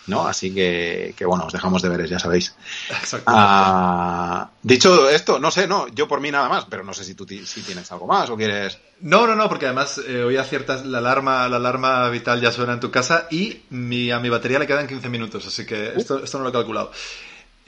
[0.08, 0.26] ¿no?
[0.26, 2.56] Así que, que bueno, os dejamos deberes, ya sabéis.
[2.90, 3.26] Exacto.
[3.28, 7.14] Ah, dicho esto, no sé, no, yo por mí nada más, pero no sé si
[7.14, 8.78] tú si tienes algo más o quieres...
[9.02, 12.74] No, no, no, porque además eh, hoy aciertas la alarma, la alarma vital ya suena
[12.74, 16.24] en tu casa y mi, a mi batería le quedan 15 minutos, así que esto,
[16.24, 16.92] esto no lo he calculado.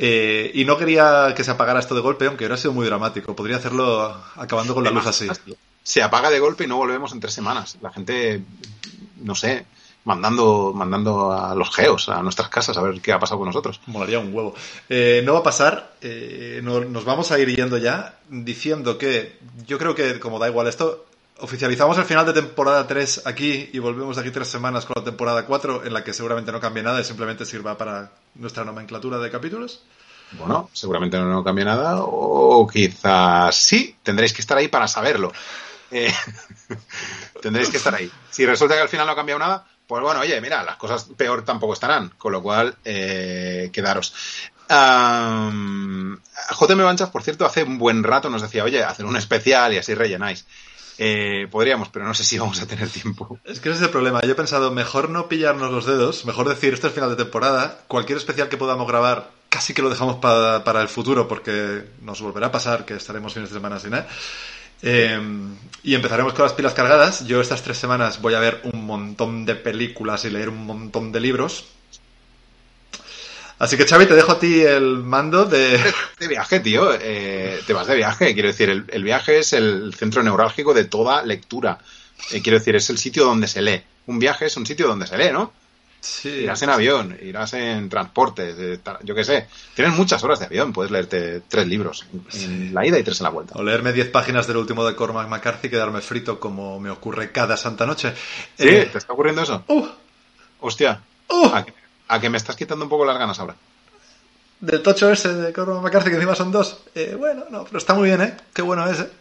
[0.05, 3.33] Eh, y no quería que se apagara esto de golpe, aunque hubiera sido muy dramático.
[3.37, 5.27] Podría hacerlo acabando con la luz así.
[5.81, 7.77] Se apaga de golpe y no volvemos en tres semanas.
[7.81, 8.41] La gente,
[9.21, 9.65] no sé,
[10.03, 13.79] mandando, mandando a los geos a nuestras casas a ver qué ha pasado con nosotros.
[13.87, 14.53] Molaría un huevo.
[14.89, 15.93] Eh, no va a pasar.
[16.01, 20.49] eh, no- nos vamos a ir yendo ya diciendo que yo creo que, como da
[20.49, 21.05] igual esto,
[21.43, 25.45] oficializamos el final de temporada 3 aquí y volvemos aquí tres semanas con la temporada
[25.45, 29.29] 4 en la que seguramente no cambie nada y simplemente sirva para nuestra nomenclatura de
[29.29, 29.83] capítulos.
[30.31, 35.33] Bueno, seguramente no cambia nada, o quizás sí, tendréis que estar ahí para saberlo.
[35.91, 36.13] Eh,
[37.41, 38.09] tendréis que estar ahí.
[38.31, 41.09] Si resulta que al final no ha cambiado nada, pues bueno, oye, mira, las cosas
[41.17, 44.15] peor tampoco estarán, con lo cual, eh, quedaros.
[44.69, 46.17] Am,
[46.57, 49.77] JM Banchas, por cierto, hace un buen rato nos decía, oye, hacer un especial y
[49.77, 50.45] así rellenáis.
[50.97, 53.39] Eh, podríamos, pero no sé si vamos a tener tiempo.
[53.43, 54.21] Es que ese es el problema.
[54.21, 57.81] Yo he pensado, mejor no pillarnos los dedos, mejor decir, esto es final de temporada,
[57.87, 62.21] cualquier especial que podamos grabar, casi que lo dejamos para, para el futuro, porque nos
[62.21, 64.03] volverá a pasar que estaremos fines de semana sin él.
[64.85, 65.17] Eh,
[65.83, 67.25] y empezaremos con las pilas cargadas.
[67.25, 71.11] Yo estas tres semanas voy a ver un montón de películas y leer un montón
[71.11, 71.65] de libros.
[73.59, 75.79] Así que Xavi, te dejo a ti el mando de...
[76.19, 76.89] De viaje, tío.
[76.99, 78.33] eh, te vas de viaje.
[78.33, 81.79] Quiero decir, el, el viaje es el centro neurálgico de toda lectura.
[82.31, 83.81] Eh, quiero decir, es el sitio donde se lee.
[84.07, 85.51] Un viaje es un sitio donde se lee, ¿no?
[86.01, 86.27] Sí.
[86.29, 89.47] Irás en avión, irás en transporte, de tal- yo qué sé.
[89.73, 93.23] Tienes muchas horas de avión, puedes leerte tres libros en la ida y tres en
[93.23, 93.53] la vuelta.
[93.57, 97.31] O leerme 10 páginas del último de Cormac McCarthy y quedarme frito como me ocurre
[97.31, 98.11] cada santa noche.
[98.57, 98.67] ¿Sí?
[98.67, 99.63] Eh, ¿Te está ocurriendo eso?
[99.69, 99.87] uh,
[100.59, 100.99] Hostia.
[101.29, 101.73] uh, ¿A que,
[102.14, 103.55] a que me estás quitando un poco las ganas ahora?
[104.59, 106.78] del tocho ese de Cormac McCarthy, que encima son dos.
[106.95, 108.38] Eh, bueno, no, pero está muy bien, ¿eh?
[108.53, 109.11] Qué bueno es, ¿eh?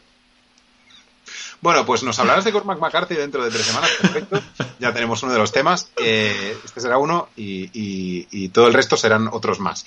[1.61, 4.41] Bueno, pues nos hablarás de Cormac McCarthy dentro de tres semanas, perfecto.
[4.79, 5.91] Ya tenemos uno de los temas.
[5.97, 9.85] Eh, este será uno y, y- y todo el resto serán otros más.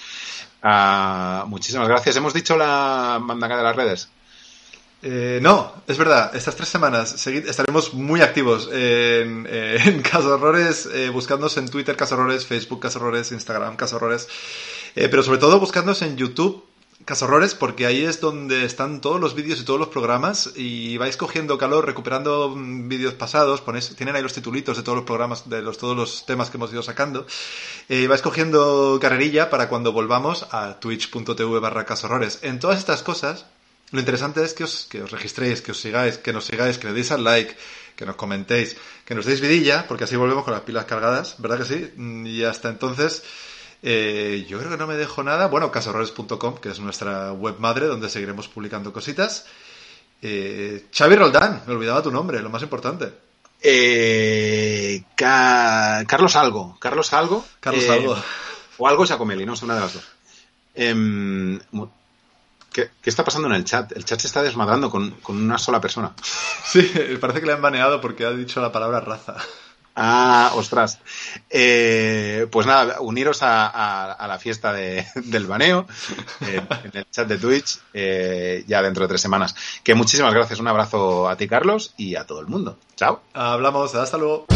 [0.61, 2.15] Ah, muchísimas gracias.
[2.17, 4.09] ¿Hemos dicho la mandanga de las redes?
[5.01, 6.35] Eh, no, es verdad.
[6.35, 11.69] Estas tres semanas segui- estaremos muy activos en, eh, en Caso Horrores, eh, buscándonos en
[11.69, 14.27] Twitter Caso Horrores, Facebook Caso Horrores, Instagram Caso Horrores,
[14.95, 16.63] eh, pero sobre todo buscándonos en YouTube
[17.03, 20.97] Caso Horrores, porque ahí es donde están todos los vídeos y todos los programas y
[20.97, 25.05] vais cogiendo calor, recuperando mm, vídeos pasados, ponéis, tienen ahí los titulitos de todos los
[25.05, 27.27] programas, de los, todos los temas que hemos ido sacando,
[27.89, 32.39] eh, vais cogiendo carrerilla para cuando volvamos a twitch.tv barra Caso Horrores.
[32.41, 33.45] En todas estas cosas,
[33.91, 36.87] lo interesante es que os, que os registréis, que os sigáis, que nos sigáis, que
[36.87, 37.55] le deis al like,
[37.95, 38.75] que nos comentéis,
[39.05, 41.91] que nos deis vidilla, porque así volvemos con las pilas cargadas, ¿verdad que sí?
[41.95, 43.23] Mm, Y hasta entonces,
[43.83, 45.47] eh, yo creo que no me dejo nada.
[45.47, 49.45] Bueno, casorrores.com, que es nuestra web madre, donde seguiremos publicando cositas.
[50.21, 53.13] Eh, Xavi Roldán, me olvidaba tu nombre, lo más importante.
[53.61, 56.77] Eh, Ca- Carlos Algo.
[56.79, 57.45] Carlos Algo.
[57.59, 58.17] Carlos eh, Algo.
[58.77, 60.03] O Algo Giacomelli, no sé, una de las dos.
[62.75, 63.91] ¿Qué, qué está pasando en el chat?
[63.93, 66.11] El chat se está desmadrando con, con una sola persona.
[66.65, 66.81] Sí,
[67.21, 69.35] parece que le han baneado porque ha dicho la palabra raza.
[69.95, 70.99] Ah, ostras.
[71.49, 75.87] Eh, pues nada, uniros a, a- a la fiesta de- del baneo
[76.41, 79.55] eh, en el chat de Twitch eh, ya dentro de tres semanas.
[79.83, 82.77] Que muchísimas gracias, un abrazo a ti, Carlos, y a todo el mundo.
[82.97, 83.21] Chao.
[83.33, 84.47] Hablamos, hasta luego.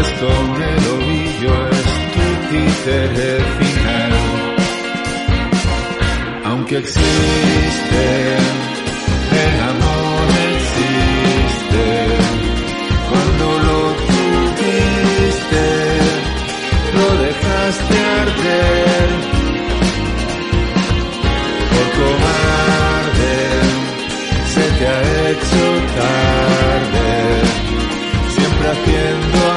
[0.00, 4.50] Entretente pues con el ovillo, es tu títere final
[6.50, 8.04] aunque existe,
[9.44, 10.26] el amor
[10.56, 11.86] existe.
[13.08, 13.80] Cuando lo
[14.10, 15.66] tuviste,
[16.96, 19.08] lo dejaste arder.
[21.70, 23.36] Por cobarde,
[24.54, 25.62] se te ha hecho
[26.00, 27.10] tarde,
[28.34, 29.49] siempre haciendo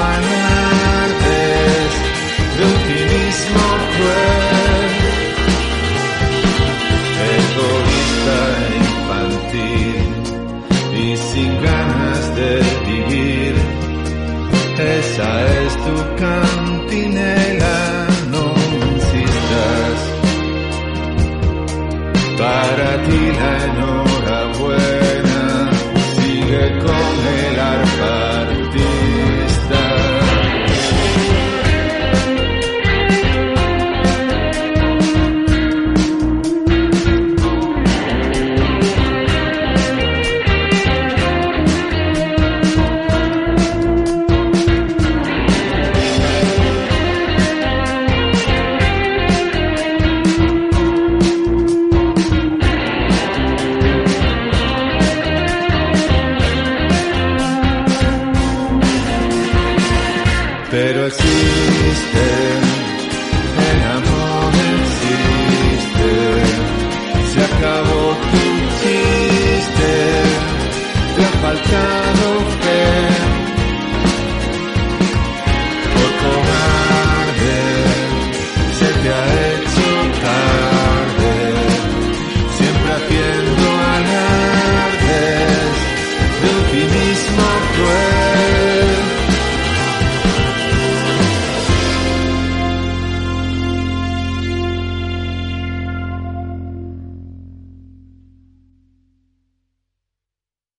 [15.24, 17.53] Esa es tu cantinela,